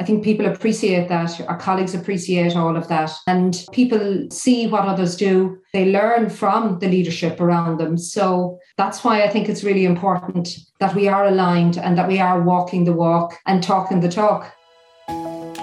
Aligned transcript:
I 0.00 0.02
think 0.02 0.24
people 0.24 0.46
appreciate 0.46 1.10
that. 1.10 1.38
Our 1.46 1.58
colleagues 1.58 1.94
appreciate 1.94 2.56
all 2.56 2.74
of 2.74 2.88
that. 2.88 3.12
And 3.26 3.66
people 3.70 4.28
see 4.30 4.66
what 4.66 4.86
others 4.86 5.14
do. 5.14 5.58
They 5.74 5.92
learn 5.92 6.30
from 6.30 6.78
the 6.78 6.88
leadership 6.88 7.38
around 7.38 7.78
them. 7.78 7.98
So 7.98 8.58
that's 8.78 9.04
why 9.04 9.22
I 9.22 9.28
think 9.28 9.50
it's 9.50 9.62
really 9.62 9.84
important 9.84 10.56
that 10.78 10.94
we 10.94 11.06
are 11.06 11.26
aligned 11.26 11.76
and 11.76 11.98
that 11.98 12.08
we 12.08 12.18
are 12.18 12.40
walking 12.40 12.84
the 12.84 12.94
walk 12.94 13.38
and 13.46 13.62
talking 13.62 14.00
the 14.00 14.08
talk. 14.08 14.50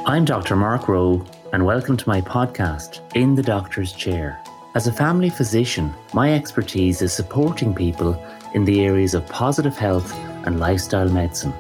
I'm 0.05 0.23
Dr. 0.23 0.55
Mark 0.55 0.87
Rowe, 0.87 1.25
and 1.51 1.65
welcome 1.65 1.97
to 1.97 2.07
my 2.07 2.21
podcast, 2.21 3.01
In 3.15 3.33
the 3.33 3.41
Doctor's 3.41 3.91
Chair. 3.91 4.39
As 4.75 4.85
a 4.85 4.93
family 4.93 5.31
physician, 5.31 5.91
my 6.13 6.35
expertise 6.35 7.01
is 7.01 7.11
supporting 7.11 7.73
people 7.73 8.13
in 8.53 8.65
the 8.65 8.85
areas 8.85 9.15
of 9.15 9.27
positive 9.29 9.75
health 9.75 10.13
and 10.45 10.59
lifestyle 10.59 11.09
medicine. 11.09 11.55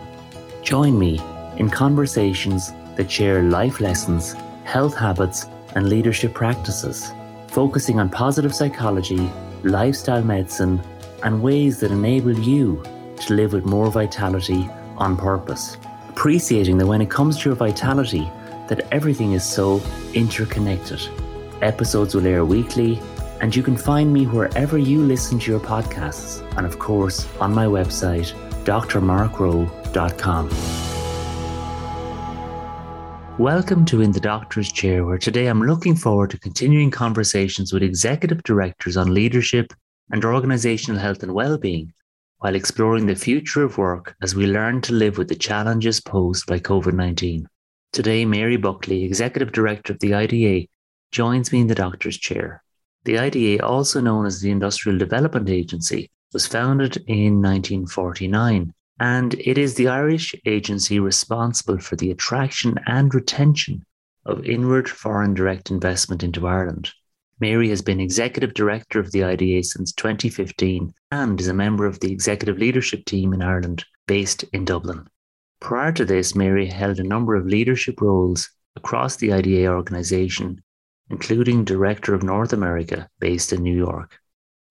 Join 0.61 0.99
me 0.99 1.19
in 1.57 1.69
conversations 1.69 2.73
that 2.95 3.11
share 3.11 3.43
life 3.43 3.79
lessons, 3.79 4.35
health 4.63 4.95
habits, 4.95 5.47
and 5.75 5.89
leadership 5.89 6.33
practices, 6.33 7.11
focusing 7.47 7.99
on 7.99 8.09
positive 8.09 8.53
psychology, 8.53 9.31
lifestyle 9.63 10.23
medicine, 10.23 10.81
and 11.23 11.41
ways 11.41 11.79
that 11.79 11.91
enable 11.91 12.37
you 12.37 12.83
to 13.19 13.33
live 13.33 13.53
with 13.53 13.65
more 13.65 13.91
vitality 13.91 14.69
on 14.97 15.17
purpose. 15.17 15.77
Appreciating 16.09 16.77
that 16.77 16.85
when 16.85 17.01
it 17.01 17.09
comes 17.09 17.39
to 17.39 17.49
your 17.49 17.55
vitality, 17.55 18.29
that 18.67 18.87
everything 18.91 19.33
is 19.33 19.43
so 19.43 19.81
interconnected. 20.13 21.01
Episodes 21.61 22.15
will 22.15 22.27
air 22.27 22.45
weekly, 22.45 23.01
and 23.41 23.55
you 23.55 23.63
can 23.63 23.77
find 23.77 24.13
me 24.13 24.25
wherever 24.25 24.77
you 24.77 25.01
listen 25.01 25.39
to 25.39 25.51
your 25.51 25.59
podcasts, 25.59 26.41
and 26.57 26.65
of 26.65 26.79
course 26.79 27.27
on 27.39 27.53
my 27.53 27.65
website, 27.65 28.33
drmarkrowe.com. 28.65 30.86
Welcome 33.39 33.85
to 33.85 34.01
In 34.01 34.13
the 34.13 34.19
Doctor's 34.19 34.71
Chair, 34.71 35.05
where 35.05 35.19
today 35.19 35.45
I'm 35.45 35.61
looking 35.61 35.95
forward 35.95 36.31
to 36.31 36.39
continuing 36.39 36.89
conversations 36.89 37.71
with 37.71 37.83
executive 37.83 38.41
directors 38.41 38.97
on 38.97 39.13
leadership 39.13 39.73
and 40.09 40.25
organizational 40.25 40.99
health 40.99 41.21
and 41.21 41.35
well-being 41.35 41.93
while 42.39 42.55
exploring 42.55 43.05
the 43.05 43.15
future 43.15 43.63
of 43.63 43.77
work 43.77 44.15
as 44.23 44.33
we 44.33 44.47
learn 44.47 44.81
to 44.81 44.93
live 44.93 45.19
with 45.19 45.27
the 45.27 45.35
challenges 45.35 46.01
posed 46.01 46.47
by 46.47 46.57
COVID 46.57 46.93
19. 46.93 47.47
Today, 47.93 48.25
Mary 48.25 48.57
Buckley, 48.57 49.03
Executive 49.03 49.51
Director 49.51 49.93
of 49.93 49.99
the 49.99 50.15
IDA, 50.15 50.67
joins 51.11 51.51
me 51.51 51.61
in 51.61 51.67
the 51.67 51.75
doctor's 51.75 52.17
chair. 52.17 52.63
The 53.03 53.19
IDA, 53.19 53.63
also 53.63 54.01
known 54.01 54.25
as 54.25 54.41
the 54.41 54.49
Industrial 54.49 54.97
Development 54.97 55.47
Agency, 55.47 56.09
was 56.33 56.47
founded 56.47 56.97
in 57.05 57.39
1949, 57.39 58.73
and 58.99 59.33
it 59.35 59.57
is 59.57 59.75
the 59.75 59.87
Irish 59.87 60.33
agency 60.45 60.99
responsible 60.99 61.79
for 61.79 61.95
the 61.95 62.11
attraction 62.11 62.79
and 62.87 63.13
retention 63.13 63.85
of 64.25 64.45
inward 64.45 64.89
foreign 64.89 65.33
direct 65.33 65.71
investment 65.71 66.23
into 66.23 66.47
Ireland. 66.47 66.91
Mary 67.39 67.69
has 67.69 67.83
been 67.83 67.99
Executive 67.99 68.53
Director 68.53 68.99
of 68.99 69.11
the 69.11 69.23
IDA 69.23 69.63
since 69.63 69.93
2015 69.93 70.91
and 71.11 71.39
is 71.39 71.47
a 71.47 71.53
member 71.53 71.85
of 71.85 71.99
the 71.99 72.11
Executive 72.11 72.57
Leadership 72.57 73.05
Team 73.05 73.31
in 73.31 73.43
Ireland, 73.43 73.85
based 74.07 74.43
in 74.53 74.65
Dublin. 74.65 75.07
Prior 75.59 75.91
to 75.91 76.05
this, 76.05 76.35
Mary 76.35 76.65
held 76.65 76.99
a 76.99 77.03
number 77.03 77.35
of 77.35 77.45
leadership 77.45 78.01
roles 78.01 78.49
across 78.75 79.17
the 79.17 79.33
IDA 79.33 79.67
organisation, 79.67 80.63
including 81.09 81.63
Director 81.63 82.15
of 82.15 82.23
North 82.23 82.53
America, 82.53 83.07
based 83.19 83.53
in 83.53 83.61
New 83.61 83.75
York. 83.75 84.19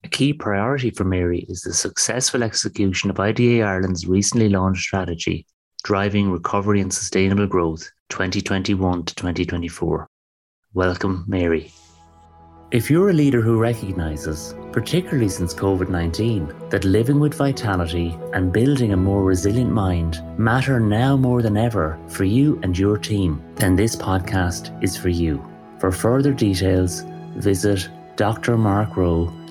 A 0.06 0.08
key 0.08 0.32
priority 0.32 0.90
for 0.90 1.02
Mary 1.02 1.44
is 1.48 1.62
the 1.62 1.74
successful 1.74 2.44
execution 2.44 3.10
of 3.10 3.18
IDA 3.18 3.64
Ireland's 3.64 4.06
recently 4.06 4.48
launched 4.48 4.84
strategy, 4.84 5.48
Driving 5.82 6.30
Recovery 6.30 6.80
and 6.80 6.94
Sustainable 6.94 7.48
Growth 7.48 7.90
2021 8.10 9.02
to 9.06 9.14
2024. 9.16 10.08
Welcome, 10.74 11.24
Mary. 11.26 11.72
If 12.70 12.88
you're 12.88 13.10
a 13.10 13.14
leader 13.14 13.42
who 13.42 13.58
recognises, 13.58 14.54
particularly 14.70 15.28
since 15.28 15.52
COVID 15.52 15.88
19, 15.88 16.54
that 16.70 16.84
living 16.84 17.18
with 17.18 17.34
vitality 17.34 18.16
and 18.32 18.52
building 18.52 18.92
a 18.92 18.96
more 18.96 19.24
resilient 19.24 19.72
mind 19.72 20.22
matter 20.38 20.78
now 20.78 21.16
more 21.16 21.42
than 21.42 21.56
ever 21.56 21.98
for 22.06 22.22
you 22.22 22.60
and 22.62 22.78
your 22.78 22.96
team, 22.96 23.42
then 23.56 23.74
this 23.74 23.96
podcast 23.96 24.70
is 24.84 24.96
for 24.96 25.08
you. 25.08 25.44
For 25.80 25.90
further 25.90 26.32
details, 26.32 27.02
visit 27.34 27.88
drmarkrowe.com. 28.14 29.45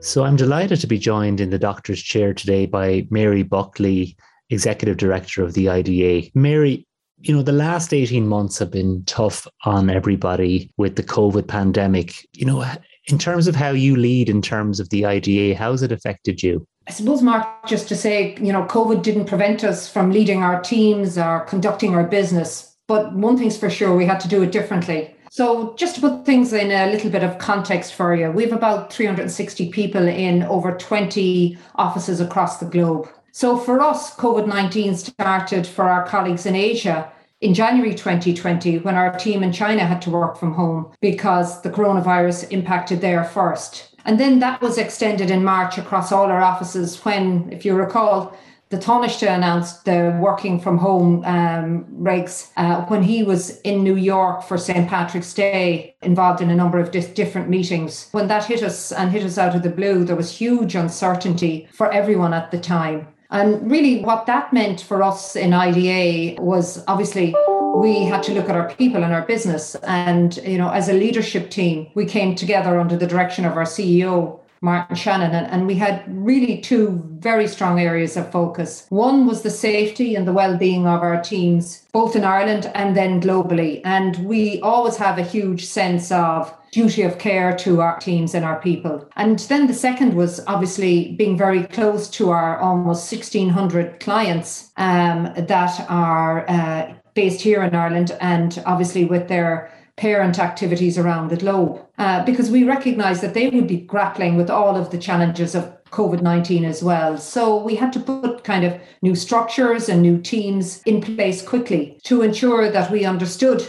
So 0.00 0.24
I'm 0.24 0.36
delighted 0.36 0.80
to 0.80 0.86
be 0.86 0.98
joined 0.98 1.40
in 1.40 1.50
the 1.50 1.58
doctor's 1.58 2.02
chair 2.02 2.34
today 2.34 2.66
by 2.66 3.06
Mary 3.10 3.42
Buckley, 3.42 4.16
Executive 4.50 4.96
Director 4.96 5.42
of 5.42 5.54
the 5.54 5.68
IDA. 5.68 6.30
Mary, 6.34 6.86
you 7.18 7.34
know, 7.34 7.42
the 7.42 7.52
last 7.52 7.92
18 7.92 8.26
months 8.26 8.58
have 8.58 8.70
been 8.70 9.04
tough 9.06 9.46
on 9.64 9.90
everybody 9.90 10.72
with 10.76 10.96
the 10.96 11.02
COVID 11.02 11.46
pandemic. 11.46 12.26
You 12.32 12.46
know, 12.46 12.64
in 13.06 13.18
terms 13.18 13.48
of 13.48 13.56
how 13.56 13.70
you 13.70 13.96
lead 13.96 14.28
in 14.28 14.42
terms 14.42 14.80
of 14.80 14.90
the 14.90 15.04
IDA, 15.06 15.56
how's 15.56 15.82
it 15.82 15.92
affected 15.92 16.42
you? 16.42 16.66
I 16.88 16.90
suppose, 16.90 17.22
Mark, 17.22 17.66
just 17.66 17.88
to 17.88 17.96
say, 17.96 18.36
you 18.40 18.52
know, 18.52 18.64
COVID 18.64 19.02
didn't 19.02 19.26
prevent 19.26 19.62
us 19.62 19.88
from 19.88 20.10
leading 20.10 20.42
our 20.42 20.60
teams 20.60 21.16
or 21.16 21.40
conducting 21.40 21.94
our 21.94 22.04
business. 22.04 22.76
But 22.88 23.14
one 23.14 23.38
thing's 23.38 23.56
for 23.56 23.70
sure, 23.70 23.96
we 23.96 24.06
had 24.06 24.20
to 24.20 24.28
do 24.28 24.42
it 24.42 24.52
differently. 24.52 25.11
So, 25.34 25.72
just 25.76 25.94
to 25.94 26.02
put 26.02 26.26
things 26.26 26.52
in 26.52 26.70
a 26.70 26.92
little 26.92 27.08
bit 27.08 27.24
of 27.24 27.38
context 27.38 27.94
for 27.94 28.14
you, 28.14 28.30
we 28.30 28.42
have 28.42 28.52
about 28.52 28.92
360 28.92 29.70
people 29.70 30.06
in 30.06 30.42
over 30.42 30.76
20 30.76 31.56
offices 31.76 32.20
across 32.20 32.58
the 32.58 32.66
globe. 32.66 33.08
So 33.30 33.56
for 33.56 33.80
us, 33.80 34.14
COVID 34.16 34.46
19 34.46 34.94
started 34.94 35.66
for 35.66 35.88
our 35.88 36.06
colleagues 36.06 36.44
in 36.44 36.54
Asia 36.54 37.10
in 37.40 37.54
January 37.54 37.94
2020 37.94 38.80
when 38.80 38.94
our 38.94 39.16
team 39.16 39.42
in 39.42 39.52
China 39.52 39.86
had 39.86 40.02
to 40.02 40.10
work 40.10 40.36
from 40.36 40.52
home 40.52 40.92
because 41.00 41.62
the 41.62 41.70
coronavirus 41.70 42.52
impacted 42.52 43.00
there 43.00 43.24
first. 43.24 43.96
And 44.04 44.20
then 44.20 44.38
that 44.40 44.60
was 44.60 44.76
extended 44.76 45.30
in 45.30 45.42
March 45.42 45.78
across 45.78 46.12
all 46.12 46.30
our 46.30 46.42
offices 46.42 47.02
when, 47.06 47.50
if 47.50 47.64
you 47.64 47.74
recall, 47.74 48.36
the 48.72 48.78
Taoiseach 48.78 49.28
announced 49.28 49.84
the 49.84 50.18
working 50.18 50.58
from 50.58 50.78
home 50.78 51.22
um, 51.26 51.84
regs 51.92 52.50
uh, 52.56 52.80
when 52.86 53.02
he 53.02 53.22
was 53.22 53.60
in 53.60 53.84
New 53.84 53.96
York 53.96 54.42
for 54.42 54.56
St. 54.56 54.88
Patrick's 54.88 55.34
Day, 55.34 55.94
involved 56.00 56.40
in 56.40 56.48
a 56.48 56.56
number 56.56 56.80
of 56.80 56.90
dis- 56.90 57.08
different 57.08 57.50
meetings. 57.50 58.08
When 58.12 58.28
that 58.28 58.46
hit 58.46 58.62
us 58.62 58.90
and 58.90 59.10
hit 59.12 59.24
us 59.24 59.36
out 59.36 59.54
of 59.54 59.62
the 59.62 59.68
blue, 59.68 60.04
there 60.04 60.16
was 60.16 60.30
huge 60.34 60.74
uncertainty 60.74 61.68
for 61.70 61.92
everyone 61.92 62.32
at 62.32 62.50
the 62.50 62.58
time. 62.58 63.08
And 63.30 63.70
really, 63.70 64.02
what 64.02 64.24
that 64.24 64.54
meant 64.54 64.80
for 64.80 65.02
us 65.02 65.36
in 65.36 65.52
IDA 65.52 66.40
was 66.40 66.82
obviously 66.88 67.34
we 67.76 68.04
had 68.04 68.22
to 68.22 68.32
look 68.32 68.48
at 68.48 68.56
our 68.56 68.72
people 68.74 69.04
and 69.04 69.12
our 69.12 69.26
business. 69.26 69.74
And, 69.86 70.34
you 70.46 70.56
know, 70.56 70.70
as 70.70 70.88
a 70.88 70.94
leadership 70.94 71.50
team, 71.50 71.90
we 71.94 72.06
came 72.06 72.34
together 72.34 72.80
under 72.80 72.96
the 72.96 73.06
direction 73.06 73.44
of 73.44 73.56
our 73.56 73.64
CEO, 73.64 74.40
Martin 74.62 74.94
Shannon, 74.94 75.32
and, 75.32 75.46
and 75.48 75.66
we 75.66 75.74
had 75.74 76.04
really 76.06 76.60
two 76.60 77.02
very 77.18 77.48
strong 77.48 77.80
areas 77.80 78.16
of 78.16 78.30
focus. 78.30 78.86
One 78.90 79.26
was 79.26 79.42
the 79.42 79.50
safety 79.50 80.14
and 80.14 80.26
the 80.26 80.32
well 80.32 80.56
being 80.56 80.86
of 80.86 81.02
our 81.02 81.20
teams, 81.20 81.84
both 81.92 82.14
in 82.14 82.24
Ireland 82.24 82.70
and 82.74 82.96
then 82.96 83.20
globally. 83.20 83.80
And 83.84 84.16
we 84.24 84.60
always 84.60 84.96
have 84.96 85.18
a 85.18 85.22
huge 85.24 85.64
sense 85.64 86.12
of 86.12 86.54
duty 86.70 87.02
of 87.02 87.18
care 87.18 87.54
to 87.56 87.80
our 87.80 87.98
teams 87.98 88.34
and 88.34 88.44
our 88.44 88.60
people. 88.60 89.06
And 89.16 89.40
then 89.40 89.66
the 89.66 89.74
second 89.74 90.14
was 90.14 90.40
obviously 90.46 91.12
being 91.12 91.36
very 91.36 91.64
close 91.64 92.08
to 92.10 92.30
our 92.30 92.58
almost 92.60 93.12
1,600 93.12 93.98
clients 93.98 94.70
um, 94.76 95.32
that 95.36 95.84
are 95.90 96.48
uh, 96.48 96.94
based 97.14 97.40
here 97.40 97.62
in 97.62 97.74
Ireland 97.74 98.16
and 98.20 98.62
obviously 98.64 99.04
with 99.04 99.28
their 99.28 99.70
parent 99.96 100.38
activities 100.38 100.96
around 100.96 101.28
the 101.28 101.36
globe 101.36 101.84
uh, 101.98 102.24
because 102.24 102.50
we 102.50 102.64
recognize 102.64 103.20
that 103.20 103.34
they 103.34 103.48
would 103.48 103.66
be 103.66 103.76
grappling 103.76 104.36
with 104.36 104.50
all 104.50 104.76
of 104.76 104.90
the 104.90 104.98
challenges 104.98 105.54
of 105.54 105.70
COVID 105.90 106.22
19 106.22 106.64
as 106.64 106.82
well. 106.82 107.18
So 107.18 107.62
we 107.62 107.74
had 107.74 107.92
to 107.92 108.00
put 108.00 108.44
kind 108.44 108.64
of 108.64 108.80
new 109.02 109.14
structures 109.14 109.88
and 109.88 110.00
new 110.00 110.20
teams 110.20 110.82
in 110.84 111.02
place 111.02 111.42
quickly 111.42 112.00
to 112.04 112.22
ensure 112.22 112.70
that 112.70 112.90
we 112.90 113.04
understood 113.04 113.66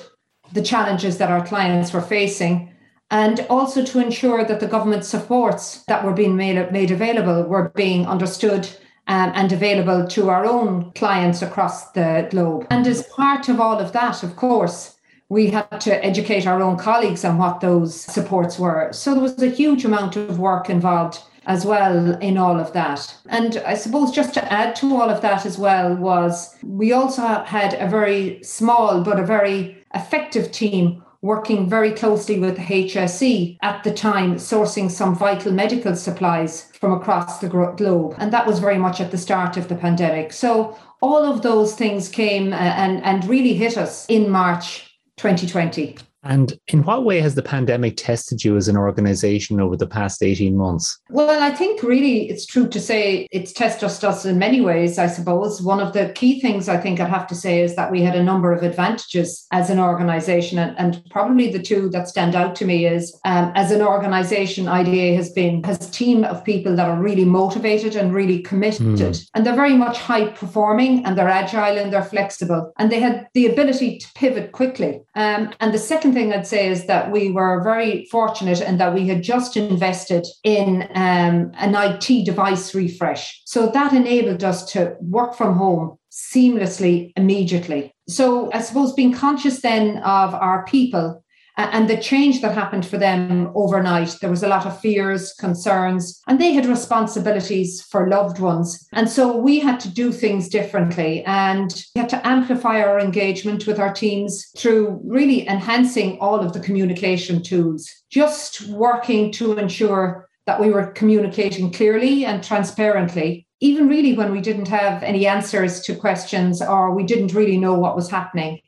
the 0.54 0.62
challenges 0.62 1.18
that 1.18 1.32
our 1.32 1.46
clients 1.46 1.92
were 1.92 2.02
facing 2.02 2.74
and 3.12 3.46
also 3.50 3.84
to 3.84 4.00
ensure 4.00 4.44
that 4.44 4.60
the 4.60 4.68
government 4.68 5.06
supports 5.06 5.84
that 5.84 6.04
were 6.04 6.14
being 6.14 6.36
made, 6.36 6.72
made 6.72 6.90
available 6.90 7.44
were 7.44 7.70
being 7.76 8.08
understood 8.08 8.68
um, 9.08 9.32
and 9.36 9.52
available 9.52 10.08
to 10.08 10.30
our 10.30 10.46
own 10.46 10.92
clients 10.94 11.42
across 11.42 11.92
the 11.92 12.28
globe. 12.32 12.66
And 12.72 12.88
as 12.88 13.04
part 13.08 13.50
of 13.50 13.60
all 13.60 13.80
of 13.80 13.92
that, 13.92 14.24
of 14.24 14.36
course, 14.36 14.96
we 15.34 15.50
had 15.50 15.82
to 15.82 16.06
educate 16.06 16.46
our 16.46 16.62
own 16.62 16.78
colleagues 16.78 17.26
on 17.26 17.40
what 17.40 17.60
those 17.60 18.00
supports 18.00 18.60
were. 18.60 18.90
So 18.94 19.14
there 19.14 19.24
was 19.24 19.42
a 19.42 19.50
huge 19.50 19.84
amount 19.84 20.16
of 20.16 20.38
work 20.38 20.70
involved 20.70 21.20
as 21.48 21.66
well 21.66 22.16
in 22.20 22.38
all 22.38 22.60
of 22.60 22.72
that. 22.74 23.18
And 23.28 23.58
I 23.66 23.74
suppose 23.74 24.12
just 24.12 24.36
to 24.36 24.54
add 24.54 24.76
to 24.78 24.96
all 24.96 25.10
of 25.10 25.22
that 25.22 25.46
as 25.46 25.58
well 25.58 25.96
was 25.96 26.56
we 26.64 26.94
also 26.94 27.44
had 27.44 27.74
a 27.74 27.90
very 27.90 28.42
small 28.44 29.04
but 29.04 29.20
a 29.20 29.26
very 29.26 29.84
effective 29.96 30.52
team 30.52 31.04
working 31.22 31.68
very 31.68 31.92
closely 31.92 32.38
with 32.38 32.58
HSE 32.58 33.58
at 33.62 33.84
the 33.84 33.94
time, 33.94 34.36
sourcing 34.36 34.92
some 34.92 35.16
vital 35.16 35.52
medical 35.52 35.96
supplies 35.96 36.70
from 36.80 36.92
across 36.92 37.40
the 37.40 37.48
globe. 37.48 38.14
And 38.20 38.32
that 38.34 38.46
was 38.46 38.60
very 38.60 38.78
much 38.78 39.02
at 39.02 39.12
the 39.12 39.18
start 39.18 39.58
of 39.58 39.68
the 39.68 39.76
pandemic. 39.76 40.32
So 40.34 40.78
all 41.02 41.24
of 41.26 41.42
those 41.42 41.76
things 41.76 42.10
came 42.10 42.54
uh, 42.54 42.58
and, 42.58 43.02
and 43.04 43.26
really 43.26 43.54
hit 43.54 43.78
us 43.78 44.06
in 44.08 44.30
March 44.30 44.93
2020. 45.18 46.13
And 46.24 46.54
in 46.68 46.84
what 46.84 47.04
way 47.04 47.20
has 47.20 47.36
the 47.36 47.42
pandemic 47.42 47.98
tested 47.98 48.44
you 48.44 48.56
as 48.56 48.68
an 48.68 48.78
organization 48.78 49.60
over 49.60 49.76
the 49.76 49.88
past 49.88 50.24
18 50.24 50.56
months? 50.56 51.00
Well, 51.10 51.42
I 51.42 51.52
think 51.52 51.84
really 51.84 52.30
it's 52.30 52.46
true 52.46 52.68
to 52.70 52.80
say 52.80 53.28
it's 53.32 53.52
tested 53.52 53.84
us 53.84 54.26
in 54.26 54.40
many 54.40 54.62
ways, 54.62 54.98
I 54.98 55.08
suppose. 55.08 55.62
One 55.62 55.80
of 55.80 55.94
the 55.94 56.12
key 56.16 56.40
things 56.40 56.70
I 56.70 56.78
think 56.78 57.00
I'd 57.00 57.10
have 57.10 57.28
to 57.28 57.36
say 57.36 57.62
is 57.62 57.76
that 57.76 57.92
we 57.92 58.02
had 58.02 58.16
a 58.16 58.24
number 58.24 58.54
of 58.54 58.64
advantages 58.64 59.46
as 59.52 59.70
an 59.70 59.80
organization. 59.80 60.58
And, 60.58 60.78
and 60.78 61.04
probably 61.10 61.52
the 61.52 61.62
two 61.62 61.90
that 61.90 62.08
stand 62.08 62.36
out 62.36 62.56
to 62.58 62.66
me 62.66 62.86
is 62.86 63.18
um, 63.26 63.52
as 63.56 63.72
an 63.72 63.82
organization, 63.82 64.68
IDA 64.68 65.16
has 65.16 65.32
been, 65.32 65.64
has 65.64 65.88
a 65.88 65.92
team 65.92 66.24
of 66.24 66.44
people 66.44 66.76
that 66.76 66.88
are 66.88 67.02
really 67.02 67.26
motivated 67.26 67.96
and 67.96 68.14
really 68.14 68.42
committed. 68.42 68.88
Mm. 68.88 69.30
And 69.34 69.46
they're 69.46 69.56
very 69.56 69.76
much 69.76 69.98
high 69.98 70.28
performing 70.28 71.06
and 71.06 71.18
they're 71.18 71.28
agile 71.28 71.78
and 71.78 71.92
they're 71.92 72.04
flexible. 72.04 72.72
And 72.80 72.92
they 72.92 73.00
had 73.00 73.28
the 73.34 73.48
ability 73.48 73.98
to 73.98 74.08
pivot 74.14 74.52
quickly. 74.54 75.02
Um, 75.16 75.54
and 75.60 75.74
the 75.74 75.80
second 75.80 76.13
thing 76.14 76.34
I'd 76.34 76.48
say 76.48 76.68
is 76.68 76.86
that 76.86 77.12
we 77.12 77.32
were 77.32 77.64
very 77.64 78.06
fortunate 78.12 78.62
in 78.62 78.78
that 78.78 78.94
we 78.94 79.08
had 79.08 79.24
just 79.24 79.58
invested 79.58 80.26
in 80.44 80.84
um, 80.94 81.52
an 81.56 81.76
IT 81.76 82.26
device 82.26 82.76
refresh. 82.76 83.42
So 83.46 83.68
that 83.68 83.94
enabled 83.94 84.44
us 84.44 84.72
to 84.74 84.96
work 85.00 85.36
from 85.36 85.56
home 85.56 85.98
seamlessly 86.12 87.12
immediately. 87.16 87.92
So 88.08 88.52
I 88.54 88.62
suppose 88.62 88.94
being 88.94 89.14
conscious 89.14 89.62
then 89.62 89.98
of 89.98 90.34
our 90.36 90.66
people 90.66 91.23
and 91.58 91.90
the 91.90 91.98
change 91.98 92.42
that 92.42 92.56
happened 92.56 92.86
for 92.86 92.98
them 92.98 93.52
overnight 93.54 94.18
there 94.22 94.30
was 94.30 94.44
a 94.44 94.48
lot 94.48 94.66
of 94.66 94.80
fears 94.80 95.34
concerns 95.34 96.22
and 96.28 96.40
they 96.40 96.54
had 96.54 96.66
responsibilities 96.66 97.82
for 97.82 98.10
loved 98.10 98.40
ones. 98.40 98.88
And 98.94 99.10
so 99.10 99.38
we 99.38 99.60
had 99.60 99.80
to 99.82 99.90
do 99.90 100.12
things 100.12 100.50
differently 100.50 101.24
and 101.26 101.72
we 101.96 102.00
had 102.02 102.10
to 102.10 102.28
amplify 102.28 102.82
our 102.82 103.00
engagement 103.00 103.68
with 103.68 103.80
our 103.80 103.94
teams 103.94 104.50
through 104.58 105.00
really 105.04 105.48
enhancing 105.48 106.18
all 106.20 106.40
of 106.40 106.54
the 106.54 106.60
communication 106.60 107.44
tools 107.44 107.90
just 108.10 108.68
working 108.70 109.32
to 109.34 109.58
ensure 109.58 110.28
that 110.46 110.60
we 110.60 110.70
were 110.70 110.88
communicating 110.88 111.72
clearly 111.72 112.26
and 112.26 112.44
transparently 112.44 113.48
even 113.60 113.88
really 113.88 114.14
when 114.14 114.32
we 114.34 114.42
didn't 114.42 114.68
have 114.68 115.02
any 115.04 115.26
answers 115.26 115.80
to 115.80 115.96
questions 115.96 116.62
or 116.62 116.94
we 116.94 117.04
didn't 117.04 117.34
really 117.34 117.58
know 117.58 117.74
what 117.74 117.96
was 117.96 118.10
happening 118.10 118.60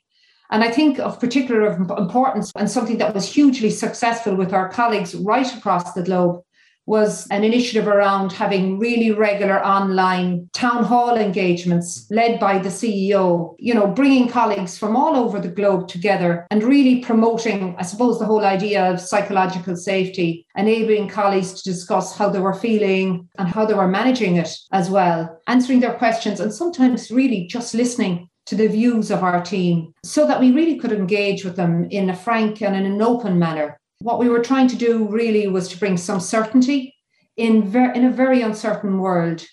and 0.51 0.63
I 0.63 0.71
think 0.71 0.99
of 0.99 1.19
particular 1.19 1.71
importance 1.73 2.51
and 2.55 2.69
something 2.69 2.97
that 2.99 3.13
was 3.13 3.31
hugely 3.31 3.69
successful 3.69 4.35
with 4.35 4.53
our 4.53 4.69
colleagues 4.69 5.15
right 5.15 5.51
across 5.55 5.93
the 5.93 6.03
globe 6.03 6.41
was 6.87 7.25
an 7.31 7.43
initiative 7.43 7.87
around 7.87 8.31
having 8.31 8.77
really 8.77 9.11
regular 9.11 9.63
online 9.65 10.47
town 10.53 10.83
hall 10.83 11.17
engagements 11.17 12.05
led 12.11 12.39
by 12.39 12.59
the 12.59 12.69
CEO, 12.69 13.55
you 13.57 13.73
know, 13.73 13.87
bringing 13.87 14.27
colleagues 14.27 14.77
from 14.77 14.95
all 14.95 15.15
over 15.15 15.39
the 15.39 15.47
globe 15.47 15.87
together 15.87 16.45
and 16.51 16.63
really 16.63 16.99
promoting, 16.99 17.75
I 17.79 17.83
suppose, 17.83 18.19
the 18.19 18.25
whole 18.25 18.45
idea 18.45 18.91
of 18.91 19.01
psychological 19.01 19.75
safety, 19.75 20.45
enabling 20.55 21.09
colleagues 21.09 21.53
to 21.53 21.71
discuss 21.71 22.15
how 22.15 22.29
they 22.29 22.39
were 22.39 22.53
feeling 22.53 23.27
and 23.39 23.47
how 23.47 23.65
they 23.65 23.73
were 23.73 23.87
managing 23.87 24.35
it 24.35 24.55
as 24.71 24.89
well, 24.89 25.39
answering 25.47 25.79
their 25.79 25.95
questions 25.95 26.39
and 26.39 26.53
sometimes 26.53 27.09
really 27.09 27.47
just 27.47 27.73
listening 27.73 28.29
to 28.45 28.55
the 28.55 28.67
views 28.67 29.11
of 29.11 29.23
our 29.23 29.41
team 29.41 29.93
so 30.03 30.27
that 30.27 30.39
we 30.39 30.51
really 30.51 30.77
could 30.77 30.91
engage 30.91 31.43
with 31.43 31.55
them 31.55 31.87
in 31.91 32.09
a 32.09 32.15
frank 32.15 32.61
and 32.61 32.75
in 32.75 32.85
an 32.85 33.01
open 33.01 33.39
manner. 33.39 33.77
What 33.99 34.19
we 34.19 34.29
were 34.29 34.43
trying 34.43 34.67
to 34.67 34.75
do 34.75 35.07
really 35.07 35.47
was 35.47 35.67
to 35.69 35.79
bring 35.79 35.97
some 35.97 36.19
certainty 36.19 36.93
in, 37.37 37.69
ver- 37.69 37.91
in 37.91 38.05
a 38.05 38.11
very 38.11 38.41
uncertain 38.41 38.99
world. 38.99 39.43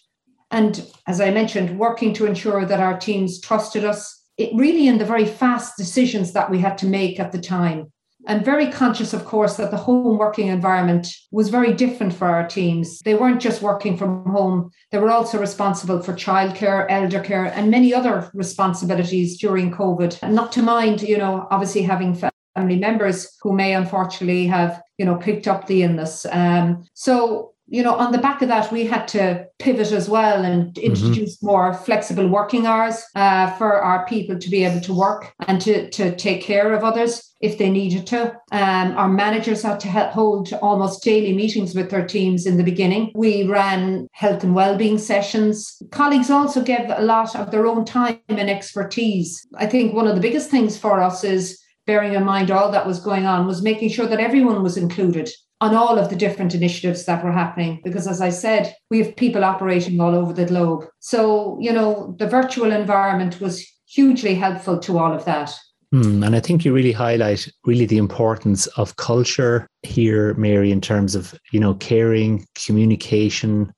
And 0.51 0.87
as 1.07 1.21
I 1.21 1.31
mentioned, 1.31 1.79
working 1.79 2.13
to 2.15 2.27
ensure 2.27 2.67
that 2.67 2.81
our 2.81 2.99
teams 2.99 3.41
trusted 3.41 3.85
us, 3.85 4.23
it 4.37 4.55
really 4.55 4.87
in 4.89 4.99
the 4.99 5.05
very 5.05 5.25
fast 5.25 5.77
decisions 5.77 6.33
that 6.33 6.51
we 6.51 6.59
had 6.59 6.77
to 6.79 6.87
make 6.87 7.19
at 7.19 7.33
the 7.33 7.41
time. 7.41 7.91
I'm 8.27 8.45
very 8.45 8.71
conscious, 8.71 9.13
of 9.13 9.25
course, 9.25 9.57
that 9.57 9.71
the 9.71 9.77
home 9.77 10.19
working 10.19 10.49
environment 10.49 11.09
was 11.31 11.49
very 11.49 11.73
different 11.73 12.15
for 12.15 12.27
our 12.27 12.47
teams. 12.47 12.99
They 13.01 13.15
weren't 13.15 13.41
just 13.41 13.63
working 13.63 13.97
from 13.97 14.25
home, 14.25 14.71
they 14.91 14.99
were 14.99 15.11
also 15.11 15.39
responsible 15.39 16.03
for 16.03 16.13
childcare, 16.13 16.87
elder 16.89 17.21
care, 17.21 17.47
and 17.47 17.71
many 17.71 17.93
other 17.93 18.31
responsibilities 18.35 19.39
during 19.39 19.73
COVID. 19.73 20.19
And 20.23 20.35
not 20.35 20.53
to 20.53 20.63
mind, 20.63 21.03
you 21.03 21.19
know, 21.19 21.47
obviously 21.51 21.83
having 21.83 22.15
family 22.15 22.79
members 22.79 23.37
who 23.43 23.53
may 23.53 23.75
unfortunately 23.75 24.47
have, 24.47 24.81
you 24.99 25.07
know, 25.07 25.17
picked 25.17 25.49
up 25.49 25.67
the 25.67 25.83
illness. 25.83 26.27
Um, 26.31 26.85
so 26.95 27.52
you 27.73 27.83
know, 27.83 27.95
on 27.95 28.13
the 28.13 28.19
back 28.19 28.43
of 28.43 28.49
that, 28.49 28.71
we 28.71 28.85
had 28.85 29.09
to 29.09 29.47
pivot 29.59 29.93
as 29.93 30.07
well 30.07 30.45
and 30.45 30.75
mm-hmm. 30.75 30.85
introduce 30.85 31.39
mm-hmm. 31.39 31.47
more 31.47 31.73
flexible 31.73 32.29
working 32.29 32.67
hours 32.67 33.03
uh, 33.15 33.51
for 33.53 33.81
our 33.81 34.05
people 34.05 34.39
to 34.39 34.51
be 34.51 34.63
able 34.63 34.81
to 34.83 34.93
work 34.93 35.33
and 35.49 35.59
to, 35.63 35.89
to 35.91 36.15
take 36.17 36.43
care 36.43 36.75
of 36.75 36.85
others 36.85 37.35
if 37.41 37.57
they 37.57 37.71
needed 37.71 38.07
to. 38.09 38.31
Um, 38.53 38.93
our 38.99 39.09
managers 39.09 39.63
had 39.63 39.81
to 39.81 39.89
hold 39.89 40.53
almost 40.61 41.03
daily 41.03 41.33
meetings 41.33 41.75
with 41.75 41.91
their 41.91 42.07
teams 42.07 42.45
in 42.45 42.59
the 42.59 42.63
beginning. 42.63 43.11
We 43.15 43.45
ran 43.45 44.07
health 44.13 44.45
and 44.45 44.55
well-being 44.55 44.99
sessions. 44.99 45.83
Colleagues 45.93 46.31
also 46.31 46.63
gave 46.63 46.91
a 46.91 47.03
lot 47.03 47.35
of 47.35 47.51
their 47.51 47.67
own 47.67 47.87
time 47.87 48.21
and 48.29 48.51
expertise. 48.51 49.47
I 49.57 49.65
think 49.65 49.95
one 49.95 50.07
of 50.07 50.15
the 50.15 50.21
biggest 50.21 50.51
things 50.51 50.77
for 50.77 51.01
us 51.01 51.25
is 51.25 51.59
bearing 51.87 52.13
in 52.13 52.23
mind 52.23 52.51
all 52.51 52.71
that 52.71 52.87
was 52.87 53.01
going 53.01 53.25
on 53.25 53.47
was 53.47 53.63
making 53.63 53.89
sure 53.89 54.07
that 54.07 54.21
everyone 54.21 54.63
was 54.63 54.77
included 54.77 55.31
on 55.63 55.77
all 55.77 55.97
of 55.97 56.11
the 56.11 56.17
different 56.17 56.57
initiatives 56.57 57.05
that 57.05 57.25
were 57.25 57.31
happening. 57.31 57.81
Because 57.85 58.09
as 58.09 58.21
I 58.21 58.31
said, 58.31 58.75
we 58.91 58.99
have 58.99 59.15
people 59.15 59.45
operating 59.45 60.01
all 60.01 60.13
over 60.13 60.33
the 60.33 60.45
globe. 60.45 60.87
So, 60.99 61.57
you 61.61 61.73
know, 61.73 62.17
the 62.19 62.27
virtual 62.27 62.73
environment 62.73 63.41
was 63.41 63.65
hugely 63.87 64.35
helpful 64.35 64.81
to 64.81 64.99
all 64.99 65.15
of 65.15 65.25
that. 65.25 65.55
Mm, 65.95 66.27
and 66.27 66.35
I 66.35 66.41
think 66.41 66.65
you 66.65 66.75
really 66.75 66.91
highlight 66.91 67.49
really 67.65 67.87
the 67.87 67.99
importance 67.99 68.67
of 68.77 68.97
culture 68.97 69.69
here, 69.83 70.35
Mary, 70.35 70.73
in 70.73 70.81
terms 70.81 71.15
of, 71.15 71.33
you 71.53 71.61
know, 71.61 71.75
caring, 71.75 72.45
communication, 72.67 73.73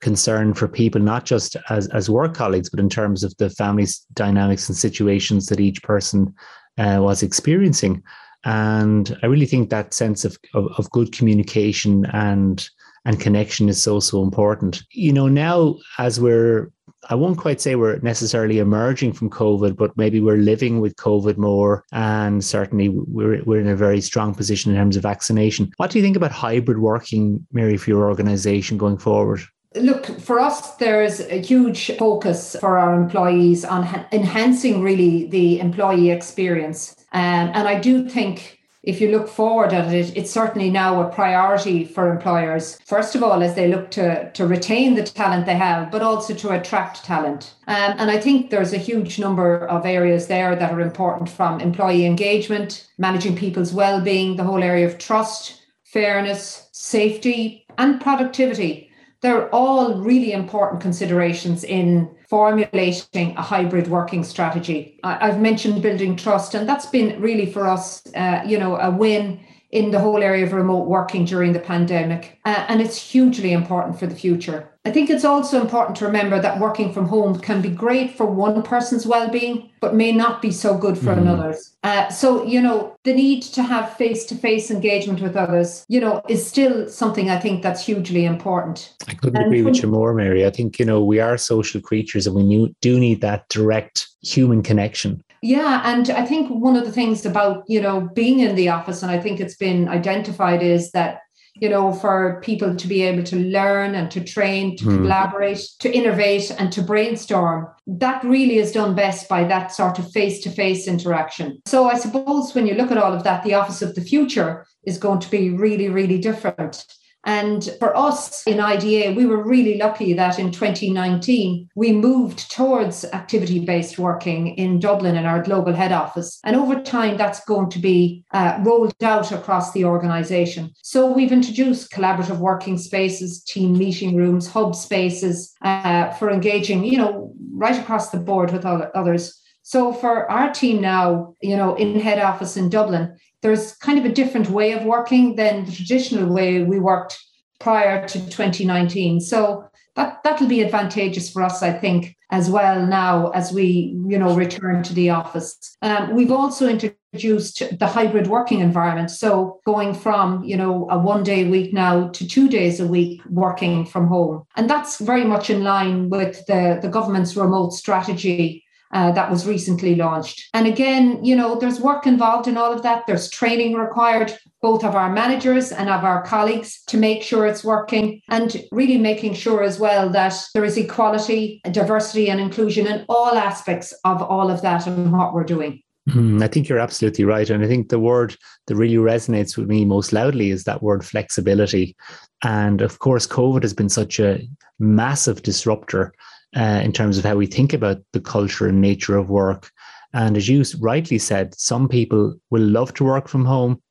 concern 0.00 0.54
for 0.54 0.68
people, 0.68 1.00
not 1.00 1.24
just 1.24 1.56
as, 1.70 1.88
as 1.88 2.08
work 2.08 2.34
colleagues, 2.34 2.70
but 2.70 2.78
in 2.78 2.88
terms 2.88 3.24
of 3.24 3.34
the 3.38 3.50
family 3.50 3.86
dynamics 4.12 4.68
and 4.68 4.78
situations 4.78 5.46
that 5.46 5.58
each 5.58 5.82
person 5.82 6.32
uh, 6.78 6.98
was 7.00 7.22
experiencing. 7.22 8.00
And 8.44 9.16
I 9.22 9.26
really 9.26 9.46
think 9.46 9.70
that 9.70 9.94
sense 9.94 10.24
of, 10.24 10.38
of, 10.54 10.66
of 10.78 10.90
good 10.90 11.12
communication 11.12 12.06
and 12.06 12.68
and 13.06 13.20
connection 13.20 13.68
is 13.68 13.82
so 13.82 14.00
so 14.00 14.22
important. 14.22 14.82
You 14.92 15.12
know, 15.12 15.28
now 15.28 15.76
as 15.98 16.20
we're 16.20 16.70
I 17.10 17.14
won't 17.14 17.38
quite 17.38 17.60
say 17.60 17.74
we're 17.74 17.98
necessarily 17.98 18.58
emerging 18.58 19.12
from 19.12 19.30
COVID, 19.30 19.76
but 19.76 19.96
maybe 19.96 20.20
we're 20.20 20.38
living 20.38 20.80
with 20.80 20.96
COVID 20.96 21.36
more. 21.36 21.84
And 21.92 22.42
certainly 22.44 22.88
we're, 22.88 23.42
we're 23.44 23.60
in 23.60 23.68
a 23.68 23.76
very 23.76 24.00
strong 24.00 24.34
position 24.34 24.72
in 24.72 24.78
terms 24.78 24.96
of 24.96 25.02
vaccination. 25.02 25.72
What 25.76 25.90
do 25.90 25.98
you 25.98 26.04
think 26.04 26.16
about 26.16 26.32
hybrid 26.32 26.78
working, 26.78 27.46
Mary, 27.52 27.76
for 27.76 27.90
your 27.90 28.08
organization 28.08 28.78
going 28.78 28.98
forward? 28.98 29.42
Look, 29.76 30.06
for 30.20 30.38
us, 30.38 30.76
there's 30.76 31.20
a 31.20 31.40
huge 31.40 31.96
focus 31.96 32.56
for 32.60 32.78
our 32.78 32.94
employees 32.94 33.64
on 33.64 33.82
enhancing 34.12 34.82
really 34.82 35.26
the 35.26 35.58
employee 35.58 36.10
experience. 36.10 36.94
Um, 37.12 37.50
and 37.54 37.66
I 37.66 37.80
do 37.80 38.08
think 38.08 38.60
if 38.84 39.00
you 39.00 39.10
look 39.10 39.28
forward 39.28 39.72
at 39.72 39.92
it, 39.92 40.16
it's 40.16 40.30
certainly 40.30 40.70
now 40.70 41.00
a 41.00 41.10
priority 41.10 41.84
for 41.84 42.10
employers. 42.10 42.78
First 42.84 43.14
of 43.14 43.22
all, 43.22 43.42
as 43.42 43.54
they 43.54 43.66
look 43.68 43.90
to, 43.92 44.30
to 44.32 44.46
retain 44.46 44.94
the 44.94 45.02
talent 45.02 45.46
they 45.46 45.56
have, 45.56 45.90
but 45.90 46.02
also 46.02 46.34
to 46.34 46.50
attract 46.50 47.02
talent. 47.04 47.54
Um, 47.66 47.94
and 47.98 48.10
I 48.10 48.18
think 48.20 48.50
there's 48.50 48.74
a 48.74 48.78
huge 48.78 49.18
number 49.18 49.66
of 49.66 49.86
areas 49.86 50.26
there 50.26 50.54
that 50.54 50.72
are 50.72 50.80
important 50.80 51.30
from 51.30 51.60
employee 51.60 52.04
engagement, 52.04 52.88
managing 52.98 53.36
people's 53.36 53.72
well 53.72 54.00
being, 54.02 54.36
the 54.36 54.44
whole 54.44 54.62
area 54.62 54.86
of 54.86 54.98
trust, 54.98 55.62
fairness, 55.82 56.68
safety, 56.72 57.66
and 57.78 58.00
productivity. 58.00 58.90
They're 59.24 59.48
all 59.54 59.94
really 59.94 60.32
important 60.32 60.82
considerations 60.82 61.64
in 61.64 62.14
formulating 62.28 63.34
a 63.38 63.40
hybrid 63.40 63.88
working 63.88 64.22
strategy. 64.22 65.00
I, 65.02 65.28
have 65.28 65.40
mentioned 65.40 65.80
building 65.80 66.14
trust, 66.14 66.54
and 66.54 66.68
that's 66.68 66.84
been 66.84 67.18
really 67.22 67.50
for 67.50 67.66
us, 67.66 68.02
uh, 68.14 68.42
you 68.44 68.58
know, 68.58 68.76
a 68.76 68.90
win 68.90 69.40
in 69.74 69.90
the 69.90 69.98
whole 69.98 70.22
area 70.22 70.46
of 70.46 70.52
remote 70.52 70.86
working 70.86 71.24
during 71.24 71.52
the 71.52 71.58
pandemic. 71.58 72.38
Uh, 72.44 72.64
and 72.68 72.80
it's 72.80 72.96
hugely 72.96 73.52
important 73.52 73.98
for 73.98 74.06
the 74.06 74.14
future. 74.14 74.70
I 74.84 74.92
think 74.92 75.10
it's 75.10 75.24
also 75.24 75.60
important 75.60 75.96
to 75.96 76.06
remember 76.06 76.40
that 76.40 76.60
working 76.60 76.92
from 76.92 77.08
home 77.08 77.40
can 77.40 77.60
be 77.60 77.70
great 77.70 78.16
for 78.16 78.26
one 78.26 78.62
person's 78.62 79.06
well-being, 79.06 79.70
but 79.80 79.94
may 79.94 80.12
not 80.12 80.42
be 80.42 80.52
so 80.52 80.76
good 80.76 80.96
for 80.96 81.14
mm. 81.14 81.22
another's. 81.22 81.74
Uh, 81.82 82.08
so, 82.08 82.44
you 82.44 82.60
know, 82.60 82.94
the 83.02 83.14
need 83.14 83.42
to 83.42 83.62
have 83.62 83.96
face-to-face 83.96 84.70
engagement 84.70 85.20
with 85.20 85.36
others, 85.36 85.84
you 85.88 86.00
know, 86.00 86.22
is 86.28 86.46
still 86.46 86.88
something 86.88 87.30
I 87.30 87.40
think 87.40 87.62
that's 87.62 87.84
hugely 87.84 88.26
important. 88.26 88.94
I 89.08 89.14
couldn't 89.14 89.38
and 89.38 89.46
agree 89.46 89.62
with 89.62 89.82
you 89.82 89.88
more, 89.88 90.14
Mary. 90.14 90.46
I 90.46 90.50
think, 90.50 90.78
you 90.78 90.84
know, 90.84 91.02
we 91.02 91.18
are 91.18 91.36
social 91.36 91.80
creatures 91.80 92.26
and 92.26 92.36
we 92.36 92.74
do 92.80 93.00
need 93.00 93.22
that 93.22 93.48
direct 93.48 94.06
human 94.22 94.62
connection. 94.62 95.23
Yeah, 95.44 95.82
and 95.84 96.08
I 96.08 96.24
think 96.24 96.48
one 96.48 96.74
of 96.74 96.86
the 96.86 96.92
things 96.92 97.26
about, 97.26 97.64
you 97.68 97.78
know, 97.78 98.08
being 98.14 98.40
in 98.40 98.54
the 98.54 98.70
office, 98.70 99.02
and 99.02 99.12
I 99.12 99.20
think 99.20 99.40
it's 99.40 99.56
been 99.56 99.88
identified, 99.88 100.62
is 100.62 100.90
that 100.92 101.20
you 101.60 101.68
know, 101.68 101.92
for 101.92 102.40
people 102.42 102.74
to 102.74 102.88
be 102.88 103.02
able 103.02 103.22
to 103.22 103.36
learn 103.36 103.94
and 103.94 104.10
to 104.10 104.24
train, 104.24 104.76
to 104.76 104.86
mm. 104.86 104.96
collaborate, 104.96 105.60
to 105.78 105.88
innovate, 105.88 106.50
and 106.58 106.72
to 106.72 106.82
brainstorm. 106.82 107.68
That 107.86 108.24
really 108.24 108.58
is 108.58 108.72
done 108.72 108.96
best 108.96 109.28
by 109.28 109.44
that 109.44 109.70
sort 109.70 110.00
of 110.00 110.10
face 110.10 110.40
to 110.40 110.50
face 110.50 110.88
interaction. 110.88 111.62
So 111.66 111.88
I 111.88 111.96
suppose 111.96 112.54
when 112.56 112.66
you 112.66 112.74
look 112.74 112.90
at 112.90 112.98
all 112.98 113.12
of 113.12 113.22
that, 113.22 113.44
the 113.44 113.54
Office 113.54 113.82
of 113.82 113.94
the 113.94 114.00
Future 114.00 114.66
is 114.84 114.98
going 114.98 115.20
to 115.20 115.30
be 115.30 115.50
really, 115.50 115.88
really 115.88 116.18
different. 116.18 116.84
And 117.24 117.68
for 117.78 117.96
us 117.96 118.42
in 118.46 118.60
IDA, 118.60 119.14
we 119.14 119.26
were 119.26 119.42
really 119.42 119.78
lucky 119.78 120.12
that 120.12 120.38
in 120.38 120.50
2019, 120.50 121.68
we 121.74 121.92
moved 121.92 122.50
towards 122.50 123.04
activity 123.06 123.64
based 123.64 123.98
working 123.98 124.48
in 124.56 124.78
Dublin 124.78 125.16
in 125.16 125.24
our 125.24 125.42
global 125.42 125.72
head 125.72 125.92
office. 125.92 126.38
And 126.44 126.56
over 126.56 126.80
time, 126.80 127.16
that's 127.16 127.44
going 127.44 127.70
to 127.70 127.78
be 127.78 128.24
uh, 128.32 128.58
rolled 128.62 128.94
out 129.02 129.32
across 129.32 129.72
the 129.72 129.84
organization. 129.84 130.70
So 130.82 131.10
we've 131.10 131.32
introduced 131.32 131.90
collaborative 131.92 132.38
working 132.38 132.78
spaces, 132.78 133.42
team 133.42 133.76
meeting 133.76 134.16
rooms, 134.16 134.46
hub 134.46 134.74
spaces 134.74 135.54
uh, 135.62 136.10
for 136.12 136.30
engaging, 136.30 136.84
you 136.84 136.98
know, 136.98 137.32
right 137.52 137.78
across 137.78 138.10
the 138.10 138.18
board 138.18 138.52
with 138.52 138.66
others. 138.66 139.40
So 139.62 139.94
for 139.94 140.30
our 140.30 140.52
team 140.52 140.82
now, 140.82 141.34
you 141.40 141.56
know, 141.56 141.74
in 141.74 141.98
head 141.98 142.18
office 142.18 142.58
in 142.58 142.68
Dublin, 142.68 143.16
there's 143.44 143.74
kind 143.74 143.98
of 143.98 144.06
a 144.06 144.12
different 144.12 144.48
way 144.48 144.72
of 144.72 144.84
working 144.84 145.36
than 145.36 145.66
the 145.66 145.72
traditional 145.72 146.32
way 146.32 146.62
we 146.62 146.80
worked 146.80 147.22
prior 147.60 148.08
to 148.08 148.18
2019. 148.18 149.20
So 149.20 149.68
that 149.96 150.22
that'll 150.24 150.48
be 150.48 150.64
advantageous 150.64 151.30
for 151.30 151.42
us, 151.42 151.62
I 151.62 151.70
think, 151.70 152.16
as 152.30 152.50
well 152.50 152.84
now 152.84 153.28
as 153.28 153.52
we 153.52 153.94
you 154.08 154.18
know 154.18 154.34
return 154.34 154.82
to 154.84 154.94
the 154.94 155.10
office. 155.10 155.76
Um, 155.82 156.14
we've 156.14 156.32
also 156.32 156.66
introduced 156.66 157.62
the 157.78 157.86
hybrid 157.86 158.28
working 158.28 158.60
environment. 158.60 159.10
So 159.10 159.60
going 159.66 159.92
from 159.92 160.42
you 160.42 160.56
know 160.56 160.88
a 160.90 160.98
one 160.98 161.22
day 161.22 161.44
a 161.44 161.50
week 161.50 161.72
now 161.72 162.08
to 162.08 162.26
two 162.26 162.48
days 162.48 162.80
a 162.80 162.86
week 162.86 163.20
working 163.28 163.84
from 163.84 164.08
home, 164.08 164.44
and 164.56 164.68
that's 164.68 164.98
very 164.98 165.24
much 165.24 165.50
in 165.50 165.62
line 165.62 166.08
with 166.08 166.44
the 166.46 166.78
the 166.80 166.88
government's 166.88 167.36
remote 167.36 167.72
strategy 167.74 168.63
uh, 168.92 169.10
that 169.12 169.30
was 169.30 169.46
recently 169.46 169.94
launched. 169.94 170.48
And 170.54 170.66
again, 170.66 171.24
you 171.24 171.34
know, 171.34 171.58
there's 171.58 171.80
work 171.80 172.06
involved 172.06 172.46
in 172.46 172.56
all 172.56 172.72
of 172.72 172.82
that. 172.82 173.06
There's 173.06 173.30
training 173.30 173.74
required, 173.74 174.36
both 174.62 174.84
of 174.84 174.94
our 174.94 175.12
managers 175.12 175.72
and 175.72 175.88
of 175.88 176.04
our 176.04 176.22
colleagues, 176.22 176.82
to 176.88 176.96
make 176.96 177.22
sure 177.22 177.46
it's 177.46 177.64
working 177.64 178.20
and 178.28 178.62
really 178.70 178.98
making 178.98 179.34
sure 179.34 179.62
as 179.62 179.78
well 179.80 180.08
that 180.10 180.34
there 180.54 180.64
is 180.64 180.76
equality, 180.76 181.60
diversity, 181.70 182.30
and 182.30 182.40
inclusion 182.40 182.86
in 182.86 183.04
all 183.08 183.34
aspects 183.34 183.92
of 184.04 184.22
all 184.22 184.50
of 184.50 184.62
that 184.62 184.86
and 184.86 185.12
what 185.12 185.34
we're 185.34 185.44
doing. 185.44 185.82
Mm, 186.10 186.42
I 186.42 186.48
think 186.48 186.68
you're 186.68 186.78
absolutely 186.78 187.24
right. 187.24 187.48
And 187.48 187.64
I 187.64 187.66
think 187.66 187.88
the 187.88 187.98
word 187.98 188.36
that 188.66 188.76
really 188.76 188.96
resonates 188.96 189.56
with 189.56 189.68
me 189.68 189.84
most 189.84 190.12
loudly 190.12 190.50
is 190.50 190.64
that 190.64 190.82
word 190.82 191.04
flexibility. 191.04 191.96
And 192.42 192.82
of 192.82 192.98
course, 192.98 193.26
COVID 193.26 193.62
has 193.62 193.72
been 193.72 193.88
such 193.88 194.20
a 194.20 194.46
massive 194.78 195.42
disruptor 195.42 196.12
uh, 196.56 196.80
in 196.82 196.92
terms 196.92 197.18
of 197.18 197.24
how 197.24 197.36
we 197.36 197.46
think 197.46 197.72
about 197.72 197.98
the 198.12 198.20
culture 198.20 198.66
and 198.66 198.80
nature 198.80 199.16
of 199.16 199.30
work. 199.30 199.70
And 200.12 200.36
as 200.36 200.48
you 200.48 200.64
rightly 200.80 201.18
said, 201.18 201.54
some 201.58 201.88
people 201.88 202.34
will 202.50 202.62
love 202.62 202.94
to 202.94 203.04
work 203.04 203.28
from 203.28 203.44
home. 203.44 203.82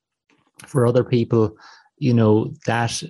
For 0.66 0.86
other 0.86 1.04
people, 1.04 1.58
you 1.98 2.14
know, 2.14 2.54
that 2.66 3.04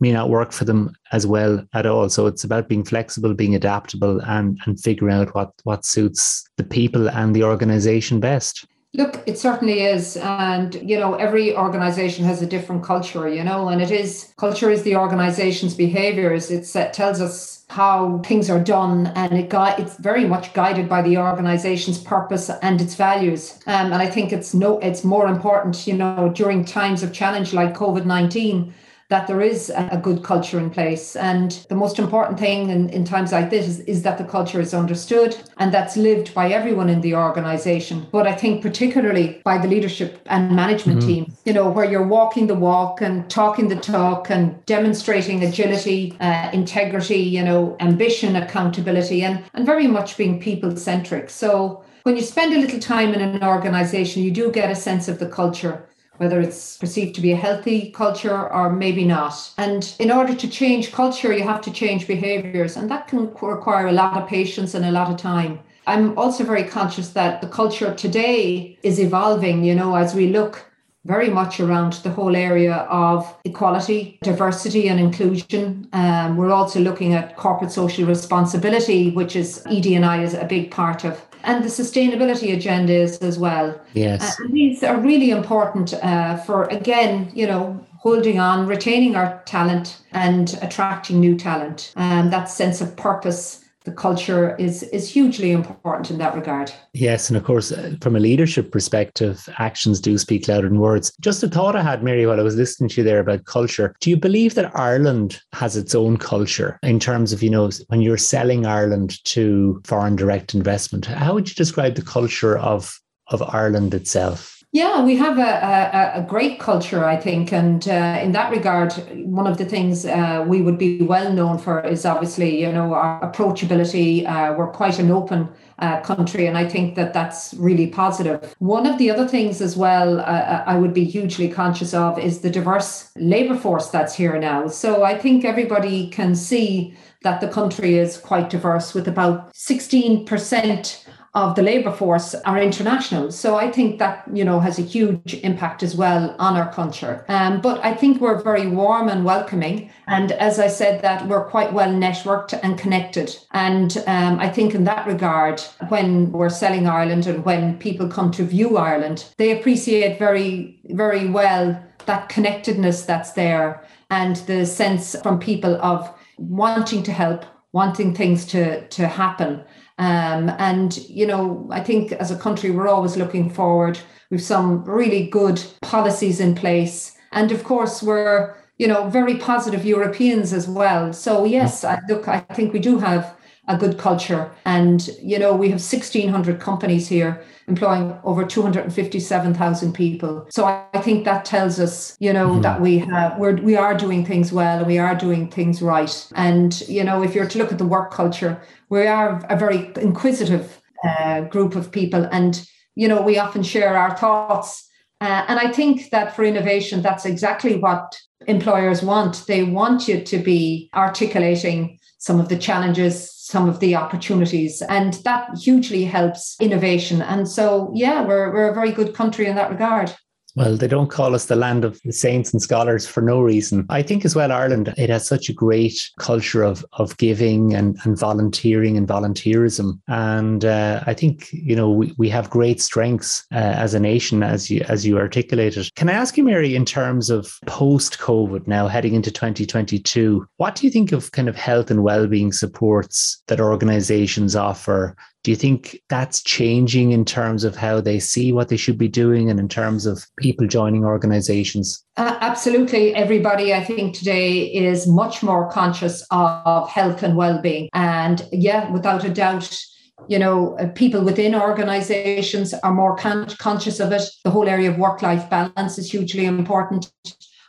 may 0.00 0.12
not 0.12 0.28
work 0.28 0.52
for 0.52 0.64
them 0.64 0.94
as 1.12 1.26
well 1.26 1.64
at 1.72 1.86
all. 1.86 2.08
So 2.08 2.26
it's 2.26 2.44
about 2.44 2.68
being 2.68 2.84
flexible, 2.84 3.34
being 3.34 3.54
adaptable, 3.54 4.20
and 4.22 4.58
and 4.66 4.78
figuring 4.78 5.14
out 5.14 5.34
what 5.34 5.52
what 5.64 5.86
suits 5.86 6.44
the 6.56 6.64
people 6.64 7.08
and 7.08 7.34
the 7.34 7.44
organization 7.44 8.20
best. 8.20 8.66
Look, 8.92 9.22
it 9.24 9.38
certainly 9.38 9.82
is. 9.82 10.16
And, 10.16 10.74
you 10.74 10.98
know, 10.98 11.14
every 11.14 11.56
organization 11.56 12.24
has 12.24 12.42
a 12.42 12.46
different 12.46 12.82
culture, 12.82 13.28
you 13.28 13.44
know, 13.44 13.68
and 13.68 13.80
it 13.80 13.92
is 13.92 14.34
culture 14.36 14.68
is 14.68 14.82
the 14.82 14.96
organization's 14.96 15.74
behaviors. 15.74 16.50
It's, 16.50 16.74
it 16.74 16.92
tells 16.92 17.20
us 17.20 17.64
how 17.68 18.18
things 18.24 18.50
are 18.50 18.58
done 18.58 19.06
and 19.14 19.32
it 19.38 19.48
gui- 19.48 19.76
it's 19.78 19.96
very 19.98 20.24
much 20.24 20.52
guided 20.54 20.88
by 20.88 21.02
the 21.02 21.18
organization's 21.18 22.02
purpose 22.02 22.50
and 22.62 22.80
its 22.80 22.96
values. 22.96 23.60
Um, 23.68 23.92
and 23.92 24.02
I 24.02 24.10
think 24.10 24.32
it's 24.32 24.54
no, 24.54 24.80
it's 24.80 25.04
more 25.04 25.28
important, 25.28 25.86
you 25.86 25.94
know, 25.94 26.32
during 26.34 26.64
times 26.64 27.04
of 27.04 27.12
challenge 27.12 27.52
like 27.52 27.74
COVID 27.74 28.06
19 28.06 28.74
that 29.10 29.26
there 29.26 29.40
is 29.40 29.70
a 29.70 30.00
good 30.00 30.22
culture 30.22 30.58
in 30.58 30.70
place. 30.70 31.16
And 31.16 31.50
the 31.68 31.74
most 31.74 31.98
important 31.98 32.38
thing 32.38 32.70
in, 32.70 32.88
in 32.90 33.04
times 33.04 33.32
like 33.32 33.50
this 33.50 33.66
is, 33.66 33.80
is 33.80 34.02
that 34.04 34.18
the 34.18 34.24
culture 34.24 34.60
is 34.60 34.72
understood 34.72 35.36
and 35.58 35.74
that's 35.74 35.96
lived 35.96 36.32
by 36.32 36.50
everyone 36.50 36.88
in 36.88 37.00
the 37.00 37.16
organization. 37.16 38.06
But 38.12 38.28
I 38.28 38.34
think 38.34 38.62
particularly 38.62 39.42
by 39.44 39.58
the 39.58 39.66
leadership 39.66 40.20
and 40.26 40.54
management 40.54 41.00
mm-hmm. 41.00 41.08
team, 41.08 41.36
you 41.44 41.52
know, 41.52 41.68
where 41.68 41.90
you're 41.90 42.06
walking 42.06 42.46
the 42.46 42.54
walk 42.54 43.00
and 43.00 43.28
talking 43.28 43.66
the 43.66 43.76
talk 43.76 44.30
and 44.30 44.64
demonstrating 44.66 45.42
agility, 45.42 46.16
uh, 46.20 46.48
integrity, 46.52 47.18
you 47.18 47.42
know, 47.42 47.76
ambition, 47.80 48.36
accountability, 48.36 49.22
and, 49.22 49.42
and 49.54 49.66
very 49.66 49.88
much 49.88 50.16
being 50.16 50.40
people 50.40 50.76
centric. 50.76 51.30
So 51.30 51.82
when 52.04 52.16
you 52.16 52.22
spend 52.22 52.54
a 52.54 52.58
little 52.58 52.80
time 52.80 53.12
in 53.12 53.20
an 53.20 53.42
organization, 53.42 54.22
you 54.22 54.30
do 54.30 54.52
get 54.52 54.70
a 54.70 54.76
sense 54.76 55.08
of 55.08 55.18
the 55.18 55.28
culture 55.28 55.86
whether 56.20 56.38
it's 56.38 56.76
perceived 56.76 57.14
to 57.14 57.22
be 57.22 57.32
a 57.32 57.36
healthy 57.36 57.90
culture 57.92 58.52
or 58.52 58.70
maybe 58.70 59.06
not. 59.06 59.52
And 59.56 59.90
in 59.98 60.10
order 60.12 60.34
to 60.34 60.48
change 60.48 60.92
culture, 60.92 61.32
you 61.32 61.44
have 61.44 61.62
to 61.62 61.72
change 61.72 62.06
behaviors, 62.06 62.76
and 62.76 62.90
that 62.90 63.08
can 63.08 63.20
require 63.40 63.86
a 63.86 63.92
lot 63.92 64.20
of 64.20 64.28
patience 64.28 64.74
and 64.74 64.84
a 64.84 64.90
lot 64.90 65.10
of 65.10 65.16
time. 65.16 65.60
I'm 65.86 66.18
also 66.18 66.44
very 66.44 66.64
conscious 66.64 67.08
that 67.10 67.40
the 67.40 67.48
culture 67.48 67.94
today 67.94 68.76
is 68.82 69.00
evolving, 69.00 69.64
you 69.64 69.74
know, 69.74 69.94
as 69.94 70.14
we 70.14 70.28
look 70.28 70.70
very 71.06 71.30
much 71.30 71.58
around 71.58 71.94
the 71.94 72.10
whole 72.10 72.36
area 72.36 72.74
of 72.90 73.34
equality, 73.46 74.18
diversity, 74.22 74.88
and 74.90 75.00
inclusion. 75.00 75.88
Um, 75.94 76.36
we're 76.36 76.52
also 76.52 76.80
looking 76.80 77.14
at 77.14 77.38
corporate 77.38 77.72
social 77.72 78.04
responsibility, 78.04 79.10
which 79.10 79.36
is 79.36 79.62
ED&I 79.66 80.22
is 80.22 80.34
a 80.34 80.44
big 80.44 80.70
part 80.70 81.04
of 81.04 81.29
and 81.44 81.64
the 81.64 81.68
sustainability 81.68 82.54
agenda 82.54 82.92
is 82.92 83.18
as 83.18 83.38
well. 83.38 83.78
Yes. 83.94 84.38
Uh, 84.40 84.44
these 84.50 84.82
are 84.82 85.00
really 85.00 85.30
important 85.30 85.94
uh, 85.94 86.36
for, 86.38 86.64
again, 86.64 87.30
you 87.34 87.46
know, 87.46 87.84
holding 87.98 88.38
on, 88.38 88.66
retaining 88.66 89.14
our 89.14 89.42
talent 89.44 90.00
and 90.12 90.58
attracting 90.62 91.20
new 91.20 91.36
talent. 91.36 91.92
And 91.96 92.26
um, 92.26 92.30
that 92.30 92.48
sense 92.48 92.80
of 92.80 92.96
purpose 92.96 93.64
the 93.84 93.92
culture 93.92 94.54
is 94.56 94.82
is 94.84 95.08
hugely 95.08 95.52
important 95.52 96.10
in 96.10 96.18
that 96.18 96.34
regard. 96.34 96.72
Yes, 96.92 97.30
and 97.30 97.36
of 97.36 97.44
course, 97.44 97.72
uh, 97.72 97.94
from 98.00 98.16
a 98.16 98.20
leadership 98.20 98.72
perspective, 98.72 99.48
actions 99.58 100.00
do 100.00 100.18
speak 100.18 100.48
louder 100.48 100.68
than 100.68 100.78
words. 100.78 101.12
Just 101.20 101.42
a 101.42 101.48
thought 101.48 101.76
I 101.76 101.82
had, 101.82 102.02
Mary, 102.02 102.26
while 102.26 102.40
I 102.40 102.42
was 102.42 102.56
listening 102.56 102.90
to 102.90 102.96
you 102.98 103.04
there 103.04 103.20
about 103.20 103.46
culture. 103.46 103.94
Do 104.00 104.10
you 104.10 104.16
believe 104.16 104.54
that 104.54 104.76
Ireland 104.76 105.40
has 105.52 105.76
its 105.76 105.94
own 105.94 106.18
culture 106.18 106.78
in 106.82 107.00
terms 107.00 107.32
of 107.32 107.42
you 107.42 107.50
know 107.50 107.70
when 107.88 108.02
you're 108.02 108.18
selling 108.18 108.66
Ireland 108.66 109.22
to 109.24 109.80
foreign 109.84 110.16
direct 110.16 110.54
investment? 110.54 111.06
How 111.06 111.34
would 111.34 111.48
you 111.48 111.54
describe 111.54 111.94
the 111.94 112.02
culture 112.02 112.58
of 112.58 112.98
of 113.28 113.42
Ireland 113.42 113.94
itself? 113.94 114.59
Yeah, 114.72 115.02
we 115.02 115.16
have 115.16 115.36
a, 115.36 115.42
a, 115.42 116.20
a, 116.20 116.22
great 116.22 116.60
culture, 116.60 117.04
I 117.04 117.16
think. 117.16 117.52
And 117.52 117.88
uh, 117.88 118.20
in 118.22 118.30
that 118.32 118.52
regard, 118.52 118.92
one 119.26 119.48
of 119.48 119.58
the 119.58 119.64
things 119.64 120.06
uh, 120.06 120.44
we 120.46 120.62
would 120.62 120.78
be 120.78 121.02
well 121.02 121.32
known 121.32 121.58
for 121.58 121.80
is 121.84 122.06
obviously, 122.06 122.60
you 122.60 122.70
know, 122.70 122.94
our 122.94 123.20
approachability. 123.20 124.24
Uh, 124.24 124.54
we're 124.56 124.70
quite 124.70 125.00
an 125.00 125.10
open 125.10 125.48
uh, 125.80 126.00
country, 126.02 126.46
and 126.46 126.56
I 126.56 126.68
think 126.68 126.94
that 126.94 127.12
that's 127.12 127.52
really 127.54 127.88
positive. 127.88 128.54
One 128.60 128.86
of 128.86 128.96
the 128.98 129.10
other 129.10 129.26
things 129.26 129.60
as 129.60 129.76
well 129.76 130.20
uh, 130.20 130.62
I 130.64 130.78
would 130.78 130.94
be 130.94 131.04
hugely 131.04 131.48
conscious 131.48 131.92
of 131.92 132.16
is 132.20 132.42
the 132.42 132.50
diverse 132.50 133.10
labour 133.16 133.56
force 133.56 133.88
that's 133.88 134.14
here 134.14 134.38
now. 134.38 134.68
So 134.68 135.02
I 135.02 135.18
think 135.18 135.44
everybody 135.44 136.10
can 136.10 136.36
see 136.36 136.94
that 137.22 137.40
the 137.40 137.48
country 137.48 137.98
is 137.98 138.16
quite 138.18 138.50
diverse 138.50 138.94
with 138.94 139.08
about 139.08 139.52
16% 139.52 141.06
of 141.34 141.54
the 141.54 141.62
labour 141.62 141.92
force 141.92 142.34
are 142.34 142.58
international. 142.58 143.30
So 143.30 143.54
I 143.54 143.70
think 143.70 144.00
that, 144.00 144.24
you 144.32 144.44
know, 144.44 144.58
has 144.58 144.80
a 144.80 144.82
huge 144.82 145.34
impact 145.34 145.84
as 145.84 145.94
well 145.94 146.34
on 146.40 146.56
our 146.56 146.72
culture. 146.72 147.24
Um, 147.28 147.60
but 147.60 147.84
I 147.84 147.94
think 147.94 148.20
we're 148.20 148.42
very 148.42 148.66
warm 148.66 149.08
and 149.08 149.24
welcoming. 149.24 149.92
And 150.08 150.32
as 150.32 150.58
I 150.58 150.66
said, 150.66 151.02
that 151.02 151.28
we're 151.28 151.48
quite 151.48 151.72
well 151.72 151.92
networked 151.92 152.58
and 152.64 152.76
connected. 152.76 153.36
And 153.52 153.96
um, 154.08 154.40
I 154.40 154.48
think 154.48 154.74
in 154.74 154.84
that 154.84 155.06
regard, 155.06 155.60
when 155.88 156.32
we're 156.32 156.50
selling 156.50 156.88
Ireland 156.88 157.28
and 157.28 157.44
when 157.44 157.78
people 157.78 158.08
come 158.08 158.32
to 158.32 158.42
view 158.42 158.76
Ireland, 158.76 159.26
they 159.36 159.56
appreciate 159.56 160.18
very, 160.18 160.80
very 160.86 161.28
well 161.28 161.80
that 162.06 162.28
connectedness 162.28 163.02
that's 163.02 163.32
there 163.32 163.84
and 164.10 164.34
the 164.36 164.66
sense 164.66 165.14
from 165.22 165.38
people 165.38 165.76
of 165.80 166.12
wanting 166.38 167.04
to 167.04 167.12
help, 167.12 167.44
wanting 167.72 168.16
things 168.16 168.44
to, 168.46 168.88
to 168.88 169.06
happen 169.06 169.62
um, 170.00 170.48
and, 170.58 170.96
you 171.08 171.26
know, 171.26 171.68
I 171.70 171.80
think 171.80 172.12
as 172.12 172.30
a 172.30 172.38
country, 172.38 172.70
we're 172.70 172.88
always 172.88 173.18
looking 173.18 173.50
forward. 173.50 173.98
We've 174.30 174.40
some 174.42 174.82
really 174.84 175.26
good 175.26 175.62
policies 175.82 176.40
in 176.40 176.54
place. 176.54 177.14
And 177.32 177.52
of 177.52 177.64
course, 177.64 178.02
we're, 178.02 178.56
you 178.78 178.88
know, 178.88 179.10
very 179.10 179.36
positive 179.36 179.84
Europeans 179.84 180.54
as 180.54 180.66
well. 180.66 181.12
So, 181.12 181.44
yes, 181.44 181.84
I, 181.84 182.00
look, 182.08 182.28
I 182.28 182.40
think 182.54 182.72
we 182.72 182.78
do 182.78 182.98
have 182.98 183.36
a 183.70 183.76
good 183.76 183.98
culture. 183.98 184.50
And, 184.64 185.08
you 185.22 185.38
know, 185.38 185.54
we 185.54 185.68
have 185.68 185.80
1,600 185.80 186.58
companies 186.58 187.06
here 187.06 187.42
employing 187.68 188.18
over 188.24 188.44
257,000 188.44 189.92
people. 189.92 190.46
So 190.50 190.64
I 190.64 191.00
think 191.00 191.24
that 191.24 191.44
tells 191.44 191.78
us, 191.78 192.16
you 192.18 192.32
know, 192.32 192.48
mm-hmm. 192.48 192.62
that 192.62 192.80
we 192.80 192.98
have, 192.98 193.38
we're, 193.38 193.54
we 193.62 193.76
are 193.76 193.96
doing 193.96 194.26
things 194.26 194.52
well 194.52 194.78
and 194.78 194.88
we 194.88 194.98
are 194.98 195.14
doing 195.14 195.48
things 195.48 195.80
right. 195.80 196.28
And, 196.34 196.80
you 196.88 197.04
know, 197.04 197.22
if 197.22 197.32
you're 197.32 197.46
to 197.46 197.58
look 197.58 197.70
at 197.70 197.78
the 197.78 197.86
work 197.86 198.10
culture, 198.10 198.60
we 198.88 199.06
are 199.06 199.40
a 199.48 199.56
very 199.56 199.92
inquisitive 200.00 200.82
uh, 201.06 201.42
group 201.42 201.76
of 201.76 201.92
people. 201.92 202.28
And, 202.32 202.66
you 202.96 203.06
know, 203.06 203.22
we 203.22 203.38
often 203.38 203.62
share 203.62 203.96
our 203.96 204.16
thoughts. 204.16 204.84
Uh, 205.20 205.44
and 205.46 205.60
I 205.60 205.70
think 205.70 206.10
that 206.10 206.34
for 206.34 206.42
innovation, 206.42 207.02
that's 207.02 207.24
exactly 207.24 207.76
what 207.76 208.18
employers 208.48 209.00
want. 209.00 209.44
They 209.46 209.62
want 209.62 210.08
you 210.08 210.22
to 210.22 210.38
be 210.38 210.90
articulating 210.92 211.99
some 212.20 212.38
of 212.38 212.48
the 212.48 212.56
challenges, 212.56 213.34
some 213.34 213.68
of 213.68 213.80
the 213.80 213.96
opportunities. 213.96 214.82
And 214.82 215.14
that 215.24 215.48
hugely 215.58 216.04
helps 216.04 216.56
innovation. 216.60 217.22
And 217.22 217.48
so, 217.48 217.90
yeah, 217.94 218.24
we're, 218.24 218.52
we're 218.52 218.70
a 218.70 218.74
very 218.74 218.92
good 218.92 219.14
country 219.14 219.46
in 219.46 219.56
that 219.56 219.70
regard. 219.70 220.14
Well, 220.60 220.76
they 220.76 220.88
don't 220.88 221.08
call 221.08 221.34
us 221.34 221.46
the 221.46 221.56
land 221.56 221.86
of 221.86 221.98
the 222.04 222.12
saints 222.12 222.52
and 222.52 222.60
scholars 222.60 223.06
for 223.06 223.22
no 223.22 223.40
reason. 223.40 223.86
I 223.88 224.02
think 224.02 224.26
as 224.26 224.36
well, 224.36 224.52
Ireland, 224.52 224.92
it 224.98 225.08
has 225.08 225.26
such 225.26 225.48
a 225.48 225.54
great 225.54 225.98
culture 226.18 226.62
of, 226.62 226.84
of 226.92 227.16
giving 227.16 227.72
and, 227.72 227.96
and 228.04 228.18
volunteering 228.18 228.98
and 228.98 229.08
volunteerism. 229.08 229.98
And 230.06 230.66
uh, 230.66 231.02
I 231.06 231.14
think, 231.14 231.50
you 231.50 231.74
know, 231.74 231.88
we, 231.88 232.12
we 232.18 232.28
have 232.28 232.50
great 232.50 232.82
strengths 232.82 233.46
uh, 233.50 233.56
as 233.56 233.94
a 233.94 234.00
nation, 234.00 234.42
as 234.42 234.70
you, 234.70 234.84
as 234.86 235.06
you 235.06 235.16
articulated. 235.16 235.94
Can 235.94 236.10
I 236.10 236.12
ask 236.12 236.36
you, 236.36 236.44
Mary, 236.44 236.74
in 236.74 236.84
terms 236.84 237.30
of 237.30 237.58
post 237.64 238.18
COVID 238.18 238.66
now 238.66 238.86
heading 238.86 239.14
into 239.14 239.30
2022, 239.30 240.46
what 240.58 240.74
do 240.74 240.86
you 240.86 240.92
think 240.92 241.12
of 241.12 241.32
kind 241.32 241.48
of 241.48 241.56
health 241.56 241.90
and 241.90 242.02
well-being 242.02 242.52
supports 242.52 243.42
that 243.46 243.62
organizations 243.62 244.54
offer 244.54 245.16
do 245.42 245.50
you 245.50 245.56
think 245.56 246.00
that's 246.08 246.42
changing 246.42 247.12
in 247.12 247.24
terms 247.24 247.64
of 247.64 247.74
how 247.74 248.00
they 248.00 248.18
see 248.18 248.52
what 248.52 248.68
they 248.68 248.76
should 248.76 248.98
be 248.98 249.08
doing 249.08 249.48
and 249.48 249.58
in 249.58 249.68
terms 249.68 250.04
of 250.04 250.26
people 250.38 250.66
joining 250.66 251.04
organizations? 251.04 252.04
Uh, 252.16 252.36
absolutely. 252.40 253.14
Everybody, 253.14 253.72
I 253.72 253.82
think, 253.82 254.14
today 254.14 254.64
is 254.64 255.06
much 255.06 255.42
more 255.42 255.70
conscious 255.70 256.26
of 256.30 256.88
health 256.90 257.22
and 257.22 257.36
well 257.36 257.60
being. 257.62 257.88
And 257.94 258.46
yeah, 258.52 258.90
without 258.90 259.24
a 259.24 259.30
doubt, 259.30 259.80
you 260.28 260.38
know, 260.38 260.76
uh, 260.78 260.88
people 260.88 261.22
within 261.22 261.54
organizations 261.54 262.74
are 262.74 262.92
more 262.92 263.16
con- 263.16 263.48
conscious 263.58 263.98
of 263.98 264.12
it. 264.12 264.22
The 264.44 264.50
whole 264.50 264.68
area 264.68 264.90
of 264.90 264.98
work 264.98 265.22
life 265.22 265.48
balance 265.48 265.96
is 265.96 266.10
hugely 266.10 266.44
important. 266.44 267.10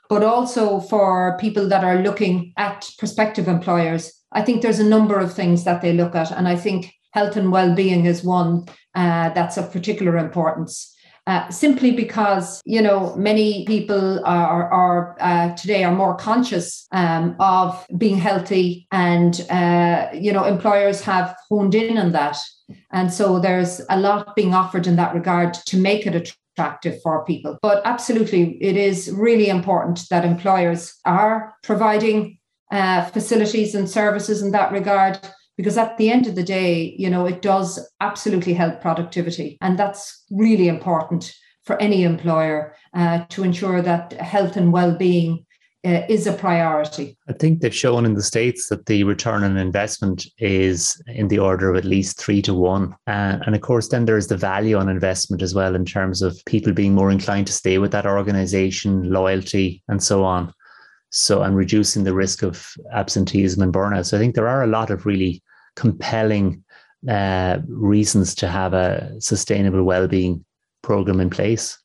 But 0.09 0.23
also 0.23 0.81
for 0.81 1.37
people 1.39 1.69
that 1.69 1.85
are 1.85 2.01
looking 2.01 2.51
at 2.57 2.89
prospective 2.99 3.47
employers, 3.47 4.11
I 4.33 4.41
think 4.41 4.61
there's 4.61 4.79
a 4.79 4.83
number 4.83 5.17
of 5.17 5.33
things 5.33 5.63
that 5.63 5.81
they 5.81 5.93
look 5.93 6.15
at. 6.15 6.31
And 6.31 6.49
I 6.49 6.57
think 6.57 6.93
health 7.11 7.35
and 7.35 7.51
well-being 7.51 8.05
is 8.05 8.23
one 8.23 8.65
uh, 8.95 9.29
that's 9.29 9.57
of 9.57 9.71
particular 9.71 10.17
importance. 10.17 10.95
Uh, 11.27 11.47
simply 11.51 11.91
because 11.91 12.61
you 12.65 12.81
know 12.81 13.15
many 13.15 13.63
people 13.65 14.25
are, 14.25 14.71
are 14.71 15.15
uh, 15.19 15.55
today 15.55 15.83
are 15.83 15.93
more 15.93 16.15
conscious 16.15 16.87
um, 16.93 17.35
of 17.39 17.85
being 17.95 18.17
healthy, 18.17 18.87
and 18.91 19.45
uh, 19.51 20.07
you 20.13 20.33
know 20.33 20.45
employers 20.45 21.01
have 21.01 21.35
honed 21.47 21.75
in 21.75 21.95
on 21.99 22.11
that, 22.11 22.37
and 22.91 23.13
so 23.13 23.39
there's 23.39 23.81
a 23.91 23.99
lot 23.99 24.35
being 24.35 24.55
offered 24.55 24.87
in 24.87 24.95
that 24.95 25.13
regard 25.13 25.53
to 25.53 25.77
make 25.77 26.07
it 26.07 26.15
attractive 26.15 26.99
for 27.03 27.23
people. 27.23 27.55
But 27.61 27.83
absolutely, 27.85 28.57
it 28.59 28.75
is 28.75 29.11
really 29.11 29.47
important 29.47 30.09
that 30.09 30.25
employers 30.25 30.95
are 31.05 31.53
providing 31.61 32.39
uh, 32.71 33.05
facilities 33.05 33.75
and 33.75 33.87
services 33.87 34.41
in 34.41 34.51
that 34.51 34.71
regard 34.71 35.19
because 35.61 35.77
at 35.77 35.95
the 35.99 36.09
end 36.09 36.25
of 36.25 36.33
the 36.33 36.41
day, 36.41 36.95
you 36.97 37.07
know, 37.07 37.27
it 37.27 37.43
does 37.43 37.79
absolutely 37.99 38.51
help 38.51 38.81
productivity. 38.81 39.59
And 39.61 39.77
that's 39.77 40.25
really 40.31 40.67
important 40.67 41.31
for 41.65 41.79
any 41.79 42.03
employer 42.03 42.75
uh, 42.95 43.25
to 43.29 43.43
ensure 43.43 43.79
that 43.83 44.11
health 44.13 44.57
and 44.57 44.73
well 44.73 44.95
being 44.97 45.45
uh, 45.85 46.01
is 46.09 46.25
a 46.25 46.33
priority. 46.33 47.15
I 47.29 47.33
think 47.33 47.59
they've 47.61 47.75
shown 47.75 48.07
in 48.07 48.15
the 48.15 48.23
States 48.23 48.69
that 48.69 48.87
the 48.87 49.03
return 49.03 49.43
on 49.43 49.55
investment 49.55 50.25
is 50.39 50.99
in 51.05 51.27
the 51.27 51.37
order 51.37 51.69
of 51.69 51.77
at 51.77 51.85
least 51.85 52.19
three 52.19 52.41
to 52.41 52.55
one. 52.55 52.95
Uh, 53.05 53.37
and 53.45 53.53
of 53.53 53.61
course, 53.61 53.89
then 53.89 54.05
there's 54.05 54.29
the 54.29 54.37
value 54.37 54.77
on 54.77 54.89
investment 54.89 55.43
as 55.43 55.53
well 55.53 55.75
in 55.75 55.85
terms 55.85 56.23
of 56.23 56.43
people 56.47 56.73
being 56.73 56.95
more 56.95 57.11
inclined 57.11 57.45
to 57.45 57.53
stay 57.53 57.77
with 57.77 57.91
that 57.91 58.07
organization, 58.07 59.11
loyalty, 59.11 59.83
and 59.89 60.01
so 60.01 60.23
on. 60.23 60.51
So, 61.11 61.43
and 61.43 61.55
reducing 61.55 62.03
the 62.03 62.15
risk 62.15 62.41
of 62.41 62.67
absenteeism 62.93 63.61
and 63.61 63.71
burnout. 63.71 64.07
So, 64.07 64.17
I 64.17 64.19
think 64.19 64.33
there 64.33 64.47
are 64.47 64.63
a 64.63 64.67
lot 64.67 64.89
of 64.89 65.05
really 65.05 65.43
compelling 65.75 66.63
uh, 67.09 67.59
reasons 67.67 68.35
to 68.35 68.47
have 68.47 68.73
a 68.73 69.19
sustainable 69.19 69.83
well-being 69.83 70.45
program 70.81 71.19
in 71.19 71.29
place. 71.29 71.77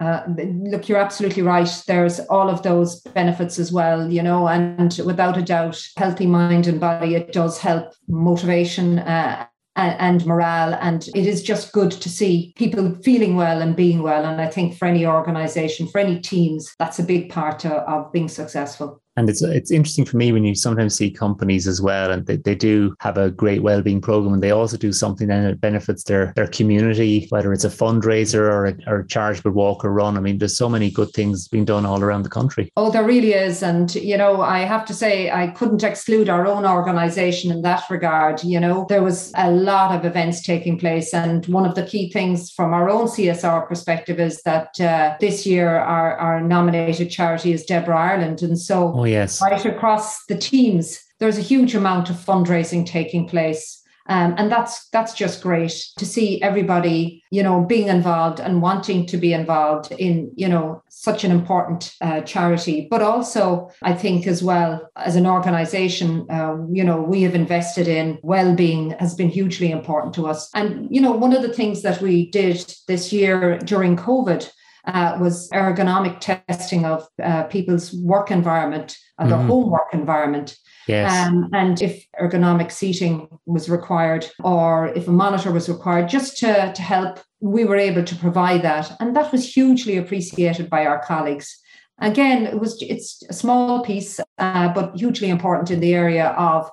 Uh, 0.00 0.22
look, 0.26 0.88
you're 0.88 0.98
absolutely 0.98 1.42
right. 1.42 1.70
There's 1.86 2.18
all 2.20 2.50
of 2.50 2.62
those 2.62 3.00
benefits 3.00 3.60
as 3.60 3.70
well, 3.70 4.10
you 4.10 4.22
know, 4.22 4.48
and 4.48 5.00
without 5.06 5.36
a 5.36 5.42
doubt, 5.42 5.80
healthy 5.96 6.26
mind 6.26 6.66
and 6.66 6.80
body, 6.80 7.14
it 7.14 7.32
does 7.32 7.58
help 7.58 7.94
motivation 8.08 8.98
uh, 8.98 9.46
and 9.76 10.26
morale. 10.26 10.74
And 10.74 11.06
it 11.14 11.26
is 11.26 11.42
just 11.42 11.72
good 11.72 11.92
to 11.92 12.08
see 12.08 12.52
people 12.56 12.96
feeling 13.04 13.36
well 13.36 13.62
and 13.62 13.76
being 13.76 14.02
well. 14.02 14.24
And 14.24 14.40
I 14.40 14.48
think 14.48 14.76
for 14.76 14.86
any 14.86 15.06
organization, 15.06 15.86
for 15.86 16.00
any 16.00 16.18
teams, 16.20 16.74
that's 16.78 16.98
a 16.98 17.04
big 17.04 17.30
part 17.30 17.64
of, 17.64 17.72
of 17.72 18.12
being 18.12 18.28
successful. 18.28 19.00
And 19.16 19.30
it's 19.30 19.42
it's 19.42 19.70
interesting 19.70 20.04
for 20.04 20.16
me 20.16 20.32
when 20.32 20.44
you 20.44 20.54
sometimes 20.54 20.94
see 20.94 21.10
companies 21.10 21.68
as 21.68 21.80
well, 21.80 22.10
and 22.10 22.26
they, 22.26 22.36
they 22.36 22.54
do 22.54 22.96
have 23.00 23.16
a 23.16 23.30
great 23.30 23.62
well-being 23.62 24.00
program, 24.00 24.34
and 24.34 24.42
they 24.42 24.50
also 24.50 24.76
do 24.76 24.92
something 24.92 25.28
that 25.28 25.60
benefits 25.60 26.04
their 26.04 26.32
their 26.34 26.48
community, 26.48 27.26
whether 27.30 27.52
it's 27.52 27.64
a 27.64 27.68
fundraiser 27.68 28.40
or 28.40 28.66
a, 28.66 28.76
or 28.86 29.00
a 29.00 29.06
charitable 29.06 29.52
walk 29.52 29.84
or 29.84 29.92
run. 29.92 30.16
I 30.16 30.20
mean, 30.20 30.38
there's 30.38 30.56
so 30.56 30.68
many 30.68 30.90
good 30.90 31.10
things 31.10 31.46
being 31.46 31.64
done 31.64 31.86
all 31.86 32.02
around 32.02 32.22
the 32.24 32.28
country. 32.28 32.72
Oh, 32.76 32.90
there 32.90 33.04
really 33.04 33.34
is, 33.34 33.62
and 33.62 33.94
you 33.94 34.16
know, 34.16 34.42
I 34.42 34.60
have 34.60 34.84
to 34.86 34.94
say, 34.94 35.30
I 35.30 35.48
couldn't 35.48 35.84
exclude 35.84 36.28
our 36.28 36.46
own 36.46 36.66
organisation 36.66 37.52
in 37.52 37.62
that 37.62 37.84
regard. 37.90 38.42
You 38.42 38.58
know, 38.58 38.86
there 38.88 39.02
was 39.02 39.32
a 39.36 39.50
lot 39.50 39.94
of 39.94 40.04
events 40.04 40.42
taking 40.42 40.76
place, 40.78 41.14
and 41.14 41.46
one 41.46 41.66
of 41.66 41.76
the 41.76 41.86
key 41.86 42.10
things 42.10 42.50
from 42.50 42.74
our 42.74 42.90
own 42.90 43.06
CSR 43.06 43.68
perspective 43.68 44.18
is 44.18 44.42
that 44.42 44.80
uh, 44.80 45.16
this 45.20 45.46
year 45.46 45.68
our 45.76 46.16
our 46.16 46.40
nominated 46.40 47.10
charity 47.10 47.52
is 47.52 47.64
DEBRA 47.64 47.94
Ireland, 47.94 48.42
and 48.42 48.58
so. 48.58 48.92
Oh, 48.94 49.03
Oh, 49.04 49.06
yes. 49.06 49.42
Right 49.42 49.66
across 49.66 50.24
the 50.24 50.38
teams, 50.38 50.98
there's 51.20 51.36
a 51.36 51.42
huge 51.42 51.74
amount 51.74 52.08
of 52.08 52.16
fundraising 52.16 52.86
taking 52.86 53.28
place. 53.28 53.82
Um, 54.06 54.34
and 54.38 54.50
that's 54.50 54.88
that's 54.90 55.12
just 55.14 55.42
great 55.42 55.72
to 55.98 56.04
see 56.04 56.40
everybody 56.42 57.22
you 57.30 57.42
know 57.42 57.64
being 57.64 57.88
involved 57.88 58.38
and 58.38 58.60
wanting 58.60 59.06
to 59.06 59.16
be 59.16 59.32
involved 59.32 59.92
in 59.92 60.30
you 60.36 60.46
know 60.46 60.82
such 60.90 61.24
an 61.24 61.30
important 61.30 61.94
uh, 62.02 62.20
charity 62.20 62.86
but 62.90 63.00
also 63.00 63.70
i 63.82 63.94
think 63.94 64.26
as 64.26 64.42
well 64.42 64.90
as 64.96 65.16
an 65.16 65.26
organization 65.26 66.26
um, 66.28 66.68
you 66.70 66.84
know 66.84 67.00
we 67.00 67.22
have 67.22 67.34
invested 67.34 67.88
in 67.88 68.18
well-being 68.22 68.90
has 69.00 69.14
been 69.14 69.30
hugely 69.30 69.70
important 69.70 70.14
to 70.16 70.26
us 70.26 70.50
and 70.54 70.86
you 70.90 71.00
know 71.00 71.12
one 71.12 71.34
of 71.34 71.40
the 71.40 71.54
things 71.54 71.80
that 71.80 72.02
we 72.02 72.30
did 72.30 72.74
this 72.86 73.10
year 73.10 73.58
during 73.60 73.96
covid 73.96 74.50
uh, 74.86 75.16
was 75.20 75.48
ergonomic 75.50 76.20
testing 76.20 76.84
of 76.84 77.06
uh, 77.22 77.44
people's 77.44 77.92
work 77.94 78.30
environment, 78.30 78.96
their 79.18 79.28
mm. 79.28 79.46
home 79.46 79.70
work 79.70 79.88
environment. 79.92 80.56
Yes. 80.86 81.26
Um, 81.26 81.48
and 81.52 81.80
if 81.80 82.06
ergonomic 82.20 82.70
seating 82.70 83.28
was 83.46 83.70
required 83.70 84.30
or 84.42 84.88
if 84.88 85.08
a 85.08 85.12
monitor 85.12 85.50
was 85.50 85.68
required, 85.68 86.08
just 86.08 86.36
to, 86.38 86.72
to 86.74 86.82
help, 86.82 87.20
we 87.40 87.64
were 87.64 87.76
able 87.76 88.04
to 88.04 88.16
provide 88.16 88.62
that. 88.62 88.94
And 89.00 89.16
that 89.16 89.32
was 89.32 89.54
hugely 89.54 89.96
appreciated 89.96 90.68
by 90.68 90.84
our 90.84 91.02
colleagues. 91.02 91.58
Again, 92.00 92.46
it 92.46 92.58
was 92.58 92.76
it's 92.82 93.22
a 93.30 93.32
small 93.32 93.82
piece, 93.84 94.20
uh, 94.38 94.68
but 94.74 94.96
hugely 94.96 95.30
important 95.30 95.70
in 95.70 95.80
the 95.80 95.94
area 95.94 96.28
of, 96.30 96.68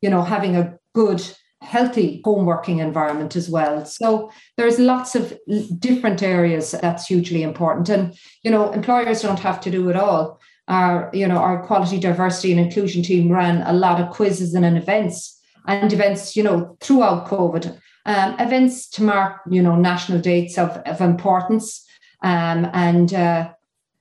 you 0.00 0.10
know, 0.10 0.22
having 0.22 0.54
a 0.54 0.78
good 0.94 1.22
healthy 1.66 2.20
home 2.24 2.46
working 2.46 2.78
environment 2.78 3.36
as 3.36 3.50
well. 3.50 3.84
So 3.84 4.30
there's 4.56 4.78
lots 4.78 5.14
of 5.14 5.36
different 5.78 6.22
areas 6.22 6.70
that's 6.70 7.06
hugely 7.06 7.42
important. 7.42 7.88
And, 7.88 8.14
you 8.44 8.50
know, 8.50 8.70
employers 8.72 9.22
don't 9.22 9.40
have 9.40 9.60
to 9.62 9.70
do 9.70 9.90
it 9.90 9.96
all. 9.96 10.40
Our, 10.68 11.10
you 11.12 11.26
know, 11.28 11.38
our 11.38 11.66
quality, 11.66 11.98
diversity 11.98 12.52
and 12.52 12.60
inclusion 12.60 13.02
team 13.02 13.30
ran 13.30 13.62
a 13.62 13.72
lot 13.72 14.00
of 14.00 14.10
quizzes 14.10 14.54
and 14.54 14.76
events 14.76 15.40
and 15.66 15.92
events, 15.92 16.36
you 16.36 16.42
know, 16.42 16.76
throughout 16.80 17.26
COVID. 17.26 17.78
Um, 18.06 18.38
events 18.38 18.88
to 18.90 19.02
mark, 19.02 19.40
you 19.50 19.62
know, 19.62 19.74
national 19.74 20.20
dates 20.20 20.58
of, 20.58 20.70
of 20.86 21.00
importance. 21.00 21.84
Um, 22.22 22.70
and, 22.72 23.12
uh, 23.12 23.50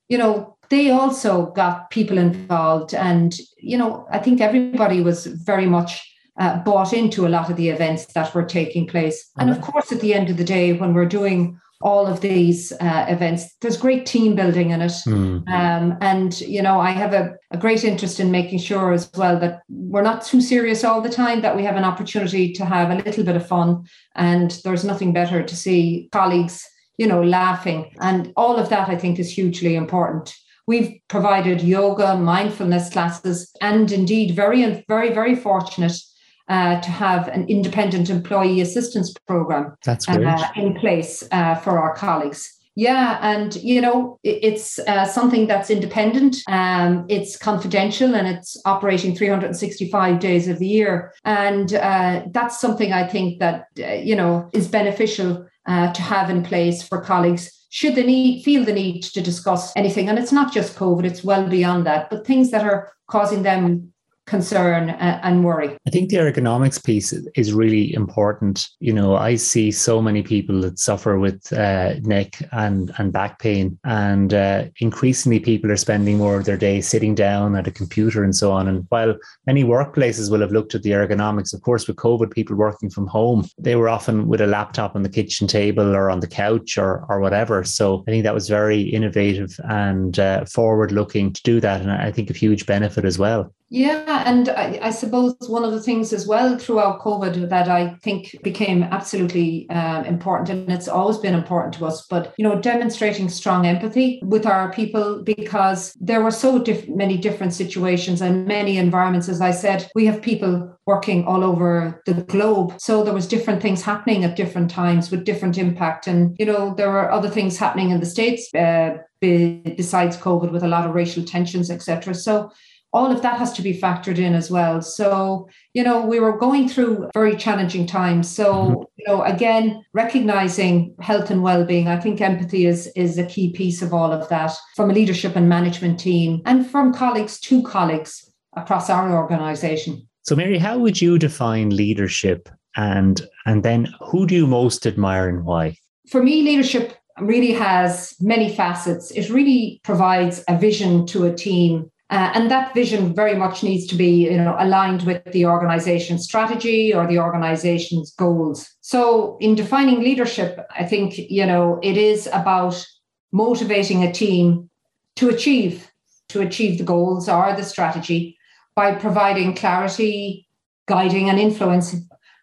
you 0.08 0.17
know, 0.19 0.58
they 0.69 0.91
also 0.91 1.47
got 1.51 1.89
people 1.89 2.17
involved. 2.17 2.93
And, 2.93 3.36
you 3.58 3.78
know, 3.78 4.08
I 4.12 4.19
think 4.19 4.41
everybody 4.41 5.01
was 5.01 5.25
very 5.25 5.65
much 5.65 6.14
uh, 6.39 6.58
bought 6.63 6.93
into 6.93 7.26
a 7.26 7.30
lot 7.30 7.50
of 7.50 7.58
the 7.58 7.69
events 7.69 8.06
that 8.13 8.34
were 8.34 8.43
taking 8.43 8.88
place. 8.88 9.30
And 9.38 9.50
of 9.50 9.62
course, 9.62 9.91
at 9.91 10.02
the 10.02 10.13
end 10.13 10.30
of 10.30 10.38
the 10.38 10.43
day, 10.43 10.74
when 10.74 10.93
we're 10.93 11.06
doing 11.06 11.60
all 11.82 12.08
of 12.08 12.21
these 12.21 12.71
uh, 12.80 13.06
events. 13.10 13.56
There's 13.62 13.78
great 13.78 14.06
team 14.06 14.36
building 14.36 14.71
in 14.71 14.82
it. 14.82 14.93
Mm. 15.06 15.48
Um, 15.48 15.98
and, 16.02 16.39
you 16.41 16.62
know, 16.62 16.80
I 16.80 16.91
have 16.91 17.13
a, 17.13 17.36
a 17.52 17.58
great 17.58 17.84
interest 17.84 18.19
in 18.19 18.32
making 18.32 18.60
sure 18.60 18.93
as 18.93 19.12
well 19.15 19.39
that 19.39 19.62
we're 19.69 20.02
not 20.02 20.24
too 20.24 20.41
serious 20.41 20.84
all 20.84 21.02
the 21.02 21.10
time, 21.10 21.41
that 21.41 21.56
we 21.56 21.63
have 21.63 21.76
an 21.76 21.84
opportunity 21.84 22.54
to 22.54 22.65
have 22.65 22.89
a 22.89 22.95
little 22.95 23.24
bit 23.24 23.36
of 23.36 23.48
fun. 23.48 23.84
And 24.15 24.52
there's 24.63 24.86
nothing 24.86 25.13
better 25.13 25.43
to 25.43 25.56
see 25.56 26.10
colleagues, 26.12 26.65
you 26.98 27.08
know, 27.08 27.21
laughing. 27.21 27.93
And 28.00 28.32
all 28.36 28.56
of 28.58 28.69
that, 28.69 28.89
I 28.89 28.95
think, 28.95 29.19
is 29.19 29.32
hugely 29.32 29.76
important. 29.76 30.34
We've 30.67 31.00
provided 31.10 31.62
yoga, 31.62 32.17
mindfulness 32.17 32.89
classes, 32.89 33.52
and 33.62 33.91
indeed, 33.91 34.36
very, 34.36 34.84
very, 34.88 35.13
very 35.13 35.36
fortunate 35.36 35.98
uh, 36.47 36.79
to 36.81 36.89
have 36.89 37.27
an 37.29 37.47
independent 37.47 38.10
employee 38.10 38.62
assistance 38.62 39.13
program 39.27 39.75
That's. 39.84 40.08
Uh, 40.08 40.47
in 40.55 40.75
place 40.75 41.23
uh, 41.31 41.55
for 41.55 41.79
our 41.79 41.95
colleagues. 41.95 42.51
Yeah, 42.77 43.19
and 43.21 43.55
you 43.55 43.79
know 43.79 44.19
it's 44.23 44.79
uh, 44.79 45.05
something 45.05 45.47
that's 45.47 45.69
independent. 45.69 46.38
Um, 46.49 47.05
it's 47.08 47.38
confidential 47.38 48.15
and 48.15 48.27
it's 48.27 48.58
operating 48.65 49.15
365 49.15 50.19
days 50.19 50.49
of 50.49 50.60
the 50.60 50.67
year, 50.67 51.13
and 51.23 51.73
uh, 51.73 52.23
that's 52.31 52.60
something 52.60 52.91
I 52.91 53.08
think 53.08 53.39
that 53.39 53.67
uh, 53.79 53.93
you 53.93 54.15
know 54.15 54.49
is 54.51 54.67
beneficial 54.67 55.47
uh, 55.65 55.93
to 55.93 56.01
have 56.01 56.29
in 56.29 56.43
place 56.43 56.84
for 56.84 56.99
colleagues 56.99 57.49
should 57.69 57.95
they 57.95 58.05
need 58.05 58.43
feel 58.43 58.65
the 58.65 58.73
need 58.73 59.03
to 59.03 59.21
discuss 59.21 59.73
anything. 59.75 60.10
And 60.10 60.19
it's 60.19 60.34
not 60.34 60.53
just 60.53 60.75
COVID; 60.75 61.05
it's 61.05 61.23
well 61.23 61.47
beyond 61.47 61.86
that. 61.86 62.10
But 62.10 62.27
things 62.27 62.51
that 62.51 62.65
are 62.65 62.91
causing 63.08 63.43
them 63.43 63.93
concern 64.25 64.89
and 64.89 65.43
worry. 65.43 65.77
I 65.85 65.89
think 65.89 66.09
the 66.09 66.17
ergonomics 66.17 66.83
piece 66.83 67.13
is 67.35 67.53
really 67.53 67.93
important. 67.93 68.67
You 68.79 68.93
know, 68.93 69.15
I 69.15 69.35
see 69.35 69.71
so 69.71 70.01
many 70.01 70.23
people 70.23 70.61
that 70.61 70.79
suffer 70.79 71.19
with 71.19 71.51
uh, 71.53 71.95
neck 72.01 72.35
and, 72.51 72.91
and 72.97 73.13
back 73.13 73.39
pain, 73.39 73.77
and 73.83 74.33
uh, 74.33 74.65
increasingly 74.79 75.39
people 75.39 75.71
are 75.71 75.77
spending 75.77 76.17
more 76.17 76.38
of 76.38 76.45
their 76.45 76.57
day 76.57 76.81
sitting 76.81 77.15
down 77.15 77.55
at 77.55 77.67
a 77.67 77.71
computer 77.71 78.23
and 78.23 78.35
so 78.35 78.51
on. 78.51 78.67
And 78.67 78.85
while 78.89 79.15
many 79.45 79.63
workplaces 79.63 80.31
will 80.31 80.41
have 80.41 80.51
looked 80.51 80.75
at 80.75 80.83
the 80.83 80.91
ergonomics, 80.91 81.53
of 81.53 81.61
course, 81.61 81.88
with 81.88 81.97
COVID, 81.97 82.31
people 82.31 82.55
working 82.55 82.89
from 82.89 83.07
home, 83.07 83.45
they 83.57 83.75
were 83.75 83.89
often 83.89 84.27
with 84.27 84.41
a 84.41 84.47
laptop 84.47 84.95
on 84.95 85.03
the 85.03 85.09
kitchen 85.09 85.47
table 85.47 85.95
or 85.95 86.09
on 86.09 86.19
the 86.19 86.27
couch 86.27 86.77
or, 86.77 87.05
or 87.09 87.19
whatever. 87.19 87.63
So 87.63 88.03
I 88.07 88.11
think 88.11 88.23
that 88.23 88.33
was 88.33 88.49
very 88.49 88.81
innovative 88.81 89.59
and 89.65 90.17
uh, 90.17 90.45
forward 90.45 90.91
looking 90.91 91.31
to 91.33 91.43
do 91.43 91.59
that. 91.59 91.81
And 91.81 91.91
I 91.91 92.11
think 92.11 92.29
a 92.29 92.33
huge 92.33 92.65
benefit 92.65 93.05
as 93.05 93.19
well. 93.19 93.53
Yeah, 93.69 94.14
and 94.25 94.49
I, 94.49 94.80
I, 94.82 94.89
suppose 94.91 95.36
one 95.47 95.63
of 95.63 95.71
the 95.71 95.82
things 95.82 96.13
as 96.13 96.28
well 96.28 96.58
throughout 96.58 97.01
COVID 97.01 97.49
that 97.49 97.67
I 97.67 97.95
think 98.04 98.36
became 98.43 98.84
absolutely 98.84 99.69
um, 99.69 100.06
important, 100.06 100.49
and 100.49 100.71
it's 100.71 100.88
always 100.88 101.17
been 101.17 101.34
important 101.34 101.73
to 101.75 101.86
us, 101.86 102.06
but 102.08 102.34
you 102.38 102.43
know, 102.43 102.60
demonstrating 102.60 103.30
strong 103.30 103.65
empathy 103.65 104.21
with 104.23 104.45
our 104.45 104.71
people 104.71 105.23
because 105.23 105.93
there 105.99 106.21
were 106.21 106.32
so 106.32 106.60
diff- 106.60 106.89
many 106.89 107.17
different 107.17 107.54
situations 107.54 108.21
and 108.21 108.47
many 108.47 108.78
environments. 108.78 109.30
As 109.30 109.41
I 109.41 109.51
said, 109.51 109.89
we 109.95 110.06
have 110.06 110.21
people 110.21 110.78
working 110.86 111.25
all 111.25 111.43
over 111.43 112.01
the 112.06 112.13
globe, 112.13 112.75
so 112.80 113.04
there 113.04 113.13
was 113.13 113.28
different 113.28 113.62
things 113.62 113.82
happening 113.82 114.23
at 114.23 114.36
different 114.36 114.69
times 114.69 115.12
with 115.12 115.25
different 115.25 115.58
impact, 115.58 116.08
and 116.08 116.36
you 116.39 116.45
know, 116.45 116.73
there 116.75 116.91
were 116.91 117.12
other 117.12 117.30
things 117.30 117.58
happening 117.58 117.89
in 117.89 117.99
the 117.99 118.06
states. 118.06 118.54
Uh, 118.54 118.97
besides 119.21 120.17
COVID, 120.17 120.51
with 120.51 120.63
a 120.63 120.67
lot 120.67 120.86
of 120.86 120.93
racial 120.93 121.23
tensions, 121.23 121.71
etc. 121.71 122.13
So 122.13 122.51
all 122.95 123.12
of 123.12 123.21
that 123.21 123.38
has 123.38 123.51
to 123.51 123.62
be 123.62 123.77
factored 123.77 124.17
in 124.17 124.34
as 124.34 124.49
well. 124.49 124.81
So, 124.81 125.49
you 125.73 125.84
know, 125.84 126.05
we 126.05 126.21
were 126.21 126.38
going 126.38 126.69
through 126.69 127.10
very 127.13 127.36
challenging 127.36 127.86
times. 127.86 128.34
So, 128.34 128.53
mm-hmm. 128.53 128.81
you 128.95 129.05
know, 129.05 129.21
again, 129.23 129.84
recognizing 129.93 130.95
health 131.01 131.29
and 131.29 131.43
well-being, 131.43 131.89
I 131.89 131.99
think 131.99 132.21
empathy 132.21 132.65
is 132.65 132.88
is 132.95 133.17
a 133.17 133.25
key 133.25 133.51
piece 133.51 133.81
of 133.81 133.93
all 133.93 134.13
of 134.13 134.29
that 134.29 134.53
from 134.77 134.89
a 134.89 134.93
leadership 134.93 135.36
and 135.36 135.49
management 135.49 135.99
team 135.99 136.41
and 136.45 136.65
from 136.65 136.93
colleagues 136.93 137.38
to 137.41 137.62
colleagues 137.63 138.31
across 138.55 138.89
our 138.89 139.12
organization. 139.13 140.08
So, 140.21 140.36
Mary, 140.36 140.58
how 140.58 140.79
would 140.79 141.01
you 141.01 141.19
define 141.19 141.75
leadership 141.75 142.47
and 142.77 143.27
and 143.45 143.63
then 143.63 143.89
who 144.10 144.25
do 144.25 144.36
you 144.36 144.47
most 144.47 144.88
admire 144.88 145.27
and 145.27 145.43
why? 145.43 145.75
For 146.10 146.23
me, 146.23 146.43
leadership 146.43 146.95
really 147.19 147.51
has 147.51 148.15
many 148.21 148.55
facets. 148.55 149.12
It 149.12 149.29
really 149.29 149.81
provides 149.84 150.43
a 150.47 150.58
vision 150.58 151.05
to 151.08 151.25
a 151.25 151.34
team 151.34 151.91
uh, 152.12 152.32
and 152.36 152.52
that 152.52 152.74
vision 152.76 153.15
very 153.15 153.36
much 153.36 153.63
needs 153.63 153.88
to 153.88 153.96
be 153.96 154.30
you 154.30 154.38
know, 154.38 154.56
aligned 154.60 155.04
with 155.04 155.24
the 155.32 155.46
organization's 155.46 156.24
strategy 156.24 156.94
or 156.94 157.08
the 157.08 157.18
organization's 157.18 158.13
goals. 158.13 158.70
So 158.82 159.38
in 159.39 159.56
defining 159.56 160.02
leadership, 160.02 160.60
I 160.78 160.86
think 160.86 161.18
you 161.18 161.46
know 161.46 161.80
it 161.82 161.98
is 161.98 162.28
about 162.32 162.86
motivating 163.32 164.04
a 164.04 164.13
team 164.13 164.70
to 165.15 165.30
achieve 165.30 165.91
to 166.30 166.41
achieve 166.41 166.78
the 166.78 166.84
goals 166.84 167.30
or 167.30 167.56
the 167.56 167.63
strategy 167.63 168.38
by 168.76 168.94
providing 168.94 169.56
clarity, 169.56 170.48
guiding 170.88 171.30
and 171.30 171.39
influence, 171.39 171.96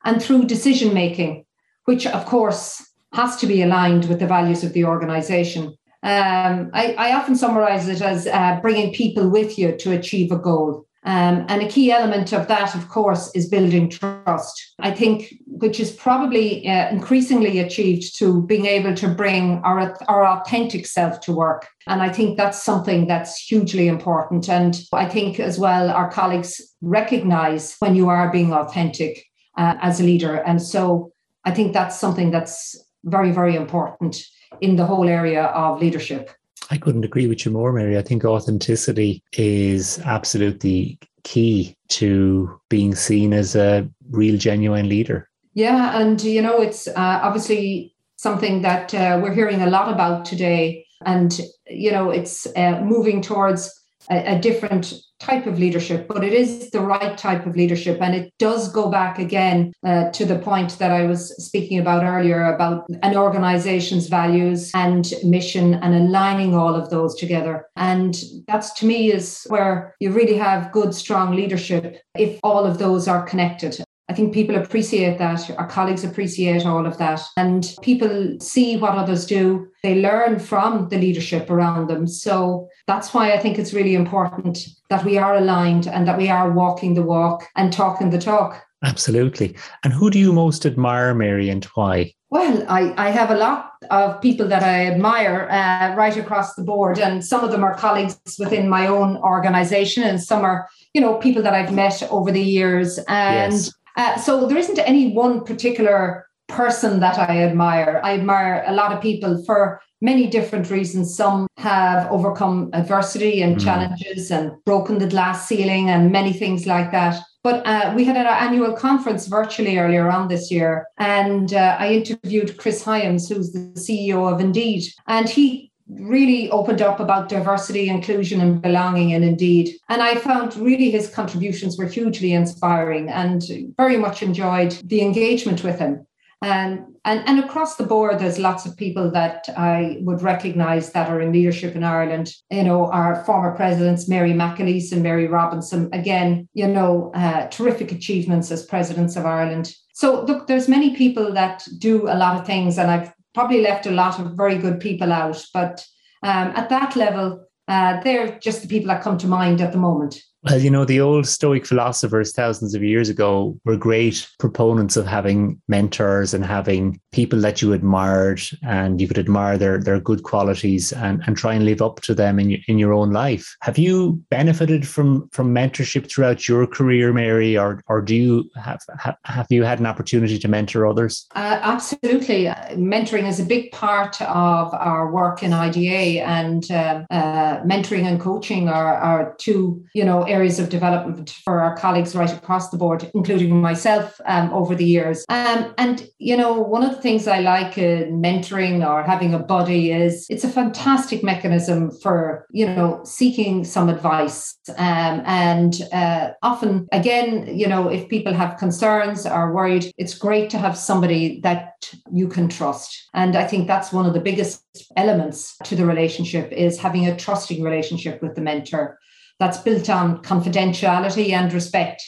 and 0.05 0.23
through 0.23 0.45
decision 0.45 0.95
making, 0.95 1.45
which 1.85 2.07
of 2.07 2.27
course 2.27 2.85
has 3.13 3.37
to 3.37 3.47
be 3.47 3.63
aligned 3.63 4.07
with 4.07 4.19
the 4.19 4.27
values 4.27 4.65
of 4.65 4.73
the 4.73 4.85
organization. 4.85 5.77
Um, 6.03 6.71
I, 6.75 6.95
I, 6.99 7.13
often 7.15 7.37
summarize 7.37 7.87
it 7.87 8.03
as 8.03 8.27
uh, 8.27 8.59
bringing 8.61 8.93
people 8.93 9.29
with 9.29 9.57
you 9.57 9.77
to 9.77 9.93
achieve 9.93 10.33
a 10.33 10.37
goal. 10.37 10.85
Um, 11.05 11.47
and 11.49 11.63
a 11.63 11.69
key 11.69 11.91
element 11.93 12.33
of 12.33 12.49
that, 12.49 12.75
of 12.75 12.89
course, 12.89 13.31
is 13.35 13.49
building 13.49 13.89
trust. 13.89 14.75
I 14.81 14.91
think, 14.93 15.35
which 15.47 15.79
is 15.79 15.93
probably 15.93 16.67
uh, 16.69 16.91
increasingly 16.91 17.61
achieved 17.61 18.17
to 18.19 18.43
being 18.43 18.67
able 18.67 18.95
to 18.95 19.09
bring 19.09 19.61
our, 19.65 19.97
our 20.09 20.25
authentic 20.27 20.87
self 20.87 21.21
to 21.21 21.33
work. 21.33 21.69
And 21.87 22.03
I 22.03 22.09
think 22.09 22.37
that's 22.37 22.63
something 22.63 23.07
that's 23.07 23.39
hugely 23.39 23.87
important. 23.87 24.49
And 24.49 24.81
I 24.93 25.09
think 25.09 25.39
as 25.39 25.59
well, 25.59 25.91
our 25.91 26.11
colleagues 26.11 26.61
recognize 26.81 27.77
when 27.79 27.95
you 27.95 28.09
are 28.09 28.31
being 28.31 28.53
authentic 28.53 29.25
uh, 29.57 29.75
as 29.81 30.01
a 30.01 30.05
leader. 30.05 30.37
And 30.37 30.61
so 30.61 31.13
I 31.45 31.53
think 31.53 31.73
that's 31.73 31.99
something 31.99 32.31
that's 32.31 32.77
very, 33.05 33.33
very 33.33 33.57
important 33.57 34.25
in 34.61 34.77
the 34.77 34.87
whole 34.87 35.09
area 35.09 35.45
of 35.47 35.81
leadership. 35.81 36.31
I 36.71 36.79
couldn't 36.79 37.05
agree 37.05 37.27
with 37.27 37.45
you 37.45 37.51
more, 37.51 37.73
Mary. 37.73 37.99
I 37.99 38.03
think 38.03 38.25
authenticity 38.25 39.23
is 39.33 39.99
absolutely 40.01 40.99
key 41.25 41.77
to 41.89 42.61
being 42.69 42.95
seen 42.95 43.33
as 43.33 43.55
a 43.55 43.89
real, 44.11 44.39
genuine 44.39 44.89
leader. 44.89 45.29
Yeah, 45.55 45.99
and 45.99 46.23
you 46.23 46.41
know, 46.41 46.61
it's 46.61 46.89
uh, 46.89 47.21
obviously 47.23 47.95
something 48.17 48.63
that 48.63 48.95
uh, 48.95 49.21
we're 49.23 49.35
hearing 49.35 49.61
a 49.61 49.69
lot 49.69 49.93
about 49.93 50.25
today, 50.25 50.87
and 51.05 51.39
you 51.69 51.91
know, 51.91 52.11
it's 52.11 52.47
uh, 52.57 52.81
moving 52.81 53.21
towards 53.21 53.82
a, 54.11 54.37
a 54.37 54.39
different 54.39 54.95
type 55.21 55.47
of 55.47 55.59
leadership, 55.59 56.09
but 56.09 56.25
it 56.25 56.33
is 56.33 56.71
the 56.71 56.81
right 56.81 57.17
type 57.17 57.47
of 57.47 57.55
leadership. 57.55 57.99
And 58.01 58.15
it 58.15 58.33
does 58.39 58.71
go 58.73 58.91
back 58.91 59.19
again 59.19 59.73
uh, 59.87 60.11
to 60.11 60.25
the 60.25 60.39
point 60.39 60.79
that 60.79 60.91
I 60.91 61.05
was 61.07 61.35
speaking 61.45 61.79
about 61.79 62.03
earlier 62.03 62.53
about 62.53 62.87
an 63.03 63.17
organization's 63.17 64.09
values 64.09 64.71
and 64.75 65.13
mission 65.23 65.75
and 65.75 65.95
aligning 65.95 66.55
all 66.55 66.75
of 66.75 66.91
those 66.91 67.15
together. 67.15 67.67
And 67.77 68.21
that's 68.49 68.73
to 68.75 68.87
me 68.87 69.13
is 69.13 69.45
where 69.49 69.95
you 70.01 70.11
really 70.11 70.37
have 70.37 70.73
good, 70.73 70.95
strong 70.95 71.37
leadership 71.37 72.01
if 72.17 72.41
all 72.43 72.65
of 72.65 72.79
those 72.79 73.07
are 73.07 73.23
connected. 73.23 73.83
I 74.09 74.15
think 74.15 74.35
people 74.35 74.57
appreciate 74.57 75.19
that. 75.19 75.49
Our 75.59 75.67
colleagues 75.69 76.05
appreciate 76.05 76.67
all 76.67 76.87
of 76.87 76.99
that. 76.99 77.21
And 77.37 77.75
people 77.83 78.37
see 78.41 78.77
what 78.77 78.97
others 78.97 79.25
do. 79.25 79.69
They 79.83 80.01
learn 80.01 80.39
from 80.39 80.89
the 80.89 80.99
leadership 80.99 81.49
around 81.49 81.89
them. 81.89 82.07
So 82.07 82.69
that's 82.87 83.15
why 83.15 83.33
I 83.33 83.39
think 83.39 83.59
it's 83.59 83.73
really 83.73 83.95
important 83.95 84.67
that 84.91 85.05
we 85.05 85.19
are 85.19 85.37
aligned 85.37 85.87
and 85.87 86.07
that 86.07 86.19
we 86.19 86.29
are 86.29 86.51
walking 86.51 86.95
the 86.95 87.03
walk 87.03 87.49
and 87.57 87.73
talking 87.73 88.11
the 88.11 88.19
talk. 88.19 88.63
Absolutely. 88.85 89.55
And 89.85 89.93
who 89.93 90.11
do 90.11 90.19
you 90.19 90.33
most 90.33 90.67
admire, 90.67 91.15
Mary, 91.15 91.49
and 91.49 91.65
why? 91.77 92.13
Well, 92.31 92.65
I, 92.69 92.95
I 92.97 93.11
have 93.11 93.31
a 93.31 93.37
lot 93.37 93.73
of 93.91 94.21
people 94.21 94.49
that 94.49 94.63
I 94.63 94.87
admire 94.87 95.49
uh, 95.51 95.95
right 95.95 96.17
across 96.17 96.55
the 96.55 96.65
board, 96.65 96.99
and 96.99 97.25
some 97.25 97.45
of 97.45 97.51
them 97.53 97.63
are 97.63 97.75
colleagues 97.75 98.19
within 98.39 98.69
my 98.69 98.87
own 98.87 99.19
organization, 99.19 100.03
and 100.03 100.21
some 100.21 100.43
are, 100.43 100.69
you 100.95 101.01
know, 101.01 101.19
people 101.19 101.43
that 101.43 101.55
I've 101.55 101.73
met 101.73 102.03
over 102.11 102.33
the 102.33 102.43
years. 102.43 102.99
And 103.07 103.53
yes. 103.53 103.73
Uh, 103.97 104.17
so 104.17 104.47
there 104.47 104.59
isn't 104.59 104.79
any 104.79 105.13
one 105.13 105.45
particular 105.45 106.27
person 106.49 107.01
that 107.01 107.19
I 107.19 107.43
admire. 107.43 108.01
I 108.05 108.15
admire 108.15 108.65
a 108.67 108.73
lot 108.73 108.93
of 108.93 109.01
people 109.01 109.43
for 109.45 109.81
many 110.01 110.27
different 110.27 110.71
reasons. 110.71 111.17
Some 111.17 111.47
have 111.57 112.11
overcome 112.11 112.71
adversity 112.73 113.41
and 113.43 113.57
mm. 113.57 113.65
challenges 113.65 114.31
and 114.31 114.53
broken 114.65 114.99
the 114.99 115.07
glass 115.07 115.49
ceiling 115.49 115.89
and 115.89 116.13
many 116.13 116.33
things 116.33 116.67
like 116.67 116.91
that. 116.91 117.23
But 117.45 117.67
uh, 117.67 117.93
we 117.97 118.05
had 118.05 118.17
our 118.17 118.41
annual 118.41 118.73
conference 118.73 119.27
virtually 119.27 119.77
earlier 119.79 120.09
on 120.09 120.29
this 120.29 120.51
year, 120.51 120.87
and 120.99 121.53
uh, 121.53 121.77
I 121.79 121.93
interviewed 121.95 122.57
Chris 122.57 122.85
Hyams, 122.85 123.29
who's 123.29 123.53
the 123.53 123.73
CEO 123.75 124.33
of 124.33 124.41
Indeed, 124.41 124.85
and 125.09 125.29
he 125.29 125.72
really 125.89 126.51
opened 126.51 126.83
up 126.83 127.01
about 127.01 127.29
diversity, 127.29 127.89
inclusion, 127.89 128.41
and 128.41 128.63
belonging 128.63 129.13
and 129.13 129.25
Indeed. 129.25 129.75
And 129.89 130.03
I 130.03 130.15
found 130.17 130.57
really 130.57 130.91
his 130.91 131.09
contributions 131.09 131.79
were 131.79 131.87
hugely 131.87 132.33
inspiring 132.33 133.09
and 133.09 133.43
very 133.77 133.97
much 133.97 134.23
enjoyed 134.23 134.73
the 134.85 135.03
engagement 135.03 135.65
with 135.65 135.79
him. 135.79 136.07
And, 136.43 136.87
and, 137.05 137.23
and 137.29 137.39
across 137.39 137.77
the 137.77 137.87
board, 137.87 138.19
there's 138.19 138.39
lots 138.39 138.67
of 138.67 138.77
people 138.77 139.13
that 139.13 139.49
I 139.57 139.99
would 140.01 140.23
recognise 140.23 140.91
that 140.91 141.09
are 141.09 141.21
in 141.21 141.33
leadership 141.33 141.77
in 141.77 141.85
Ireland. 141.85 142.35
You 142.51 142.65
know, 142.65 142.87
our 142.87 143.25
former 143.25 143.55
presidents, 143.55 144.09
Mary 144.09 144.33
McAleese 144.33 144.91
and 144.91 145.05
Mary 145.05 145.29
Robinson, 145.29 145.89
again, 145.93 146.49
you 146.53 146.67
know, 146.67 147.13
uh, 147.15 147.47
terrific 147.47 147.93
achievements 147.93 148.51
as 148.51 148.67
presidents 148.67 149.15
of 149.15 149.25
Ireland. 149.25 149.73
So 149.95 150.25
look, 150.25 150.49
there's 150.49 150.69
many 150.69 150.97
people 150.97 151.33
that 151.35 151.65
do 151.79 152.09
a 152.09 152.17
lot 152.17 152.41
of 152.41 152.45
things, 152.45 152.77
and 152.77 152.91
I've 152.91 153.13
probably 153.35 153.63
left 153.63 153.87
a 153.87 153.91
lot 153.91 154.19
of 154.19 154.33
very 154.33 154.59
good 154.59 154.81
people 154.81 155.13
out. 155.13 155.45
But 155.53 155.85
um, 156.23 156.53
at 156.55 156.69
that 156.69 156.97
level, 156.97 157.47
uh, 157.69 158.01
they're 158.03 158.39
just 158.39 158.63
the 158.63 158.69
people 158.69 158.89
that 158.89 159.03
come 159.03 159.19
to 159.19 159.27
mind 159.27 159.61
at 159.61 159.73
the 159.73 159.79
moment. 159.79 160.21
Well, 160.45 160.59
you 160.59 160.71
know, 160.71 160.85
the 160.85 161.01
old 161.01 161.29
Stoic 161.29 161.65
philosophers 161.67 162.33
thousands 162.33 162.75
of 162.75 162.83
years 162.83 163.09
ago 163.09 163.57
were 163.65 163.77
great 163.77 164.29
proponents 164.41 164.97
of 164.97 165.07
having 165.07 165.61
mentors 165.69 166.35
and 166.35 166.45
having 166.45 167.01
people 167.13 167.41
that 167.43 167.63
you 167.63 167.73
admired 167.73 168.43
and 168.65 169.01
you 169.01 169.07
could 169.07 169.19
admire 169.19 169.57
their, 169.57 169.79
their 169.79 170.01
good 170.01 170.25
qualities 170.25 170.93
and, 170.93 171.23
and 171.27 171.37
try 171.37 171.55
and 171.55 171.65
live 171.65 171.81
up 171.81 172.01
to 172.01 172.15
them 172.15 172.41
in 172.41 172.51
your, 172.51 172.59
in 172.67 172.79
your 172.79 172.93
own 172.93 173.13
life. 173.13 173.55
Have 173.61 173.79
you 173.79 174.21
benefited 174.31 174.89
from, 174.89 175.29
from 175.29 175.55
mentorship 175.55 176.11
throughout 176.11 176.49
your 176.49 176.67
career, 176.67 177.13
Mary, 177.13 177.57
or, 177.57 177.81
or 177.87 178.01
do 178.01 178.17
you 178.17 178.51
have, 178.57 178.81
have, 179.25 179.47
you 179.49 179.63
had 179.63 179.79
an 179.79 179.87
opportunity 179.87 180.41
to 180.41 180.49
mentor 180.49 180.89
others? 180.89 181.29
Uh, 181.37 181.61
absolutely. 181.63 182.47
Mentoring 182.73 183.29
is 183.29 183.39
a 183.39 183.45
big 183.45 183.71
part 183.71 184.21
of 184.23 184.75
our 184.75 185.13
work 185.13 185.45
in 185.45 185.53
IDA 185.53 186.27
and 186.27 186.69
uh, 186.73 187.05
uh, 187.11 187.63
mentoring 187.63 188.07
and 188.07 188.21
coaching 188.21 188.69
are, 188.69 188.97
are 188.97 189.37
two, 189.39 189.85
you 189.95 190.05
know, 190.05 190.27
areas 190.33 190.59
of 190.59 190.69
development 190.69 191.31
for 191.45 191.61
our 191.61 191.77
colleagues 191.77 192.15
right 192.15 192.33
across 192.33 192.71
the 192.71 192.79
board, 192.79 193.11
including 193.15 193.61
myself 193.61 194.21
um, 194.27 194.53
over 194.53 194.75
the 194.75 194.85
years. 194.97 195.25
Um, 195.29 195.75
and, 195.79 195.97
you 196.19 196.37
know, 196.37 196.53
one 196.75 196.83
of 196.83 196.93
the 196.95 197.03
things 197.03 197.29
I 197.29 197.41
like 197.41 197.79
in 197.79 198.21
mentoring 198.27 198.77
or 198.89 199.03
having 199.03 199.35
a 199.35 199.39
buddy 199.39 199.93
is 199.93 200.27
it's 200.29 200.45
a 200.45 200.49
fantastic 200.49 201.23
mechanism 201.23 201.91
for, 202.03 202.47
you 202.51 202.67
know, 202.67 203.01
seeking 203.05 203.65
some 203.65 203.89
advice. 203.89 204.57
Um, 204.77 205.23
and 205.27 205.75
uh, 205.93 206.31
often, 206.43 206.89
again, 206.93 207.31
you 207.61 207.69
know, 207.69 207.89
if 207.89 208.09
people 208.09 208.35
have 208.35 208.59
concerns 208.59 209.27
or 209.27 209.53
worried, 209.53 209.93
it's 209.99 210.15
great 210.27 210.51
to 210.51 210.59
have 210.59 210.77
somebody 210.77 211.41
that 211.41 211.69
you 212.13 212.29
can 212.29 212.49
trust. 212.49 213.09
And 213.15 213.37
I 213.37 213.47
think 213.47 213.67
that's 213.67 213.93
one 213.93 214.07
of 214.07 214.15
the 214.15 214.21
biggest 214.21 214.63
elements 214.97 215.57
to 215.65 215.77
the 215.77 215.85
relationship 215.85 216.51
is 216.53 216.79
having 216.79 217.07
a 217.07 217.17
trusting 217.17 217.63
relationship 217.63 218.23
with 218.23 218.35
the 218.35 218.41
mentor 218.41 218.99
that's 219.43 219.59
built 219.59 219.91
on 219.91 220.23
confidentiality 220.23 221.33
and 221.33 221.53
respect. 221.53 222.01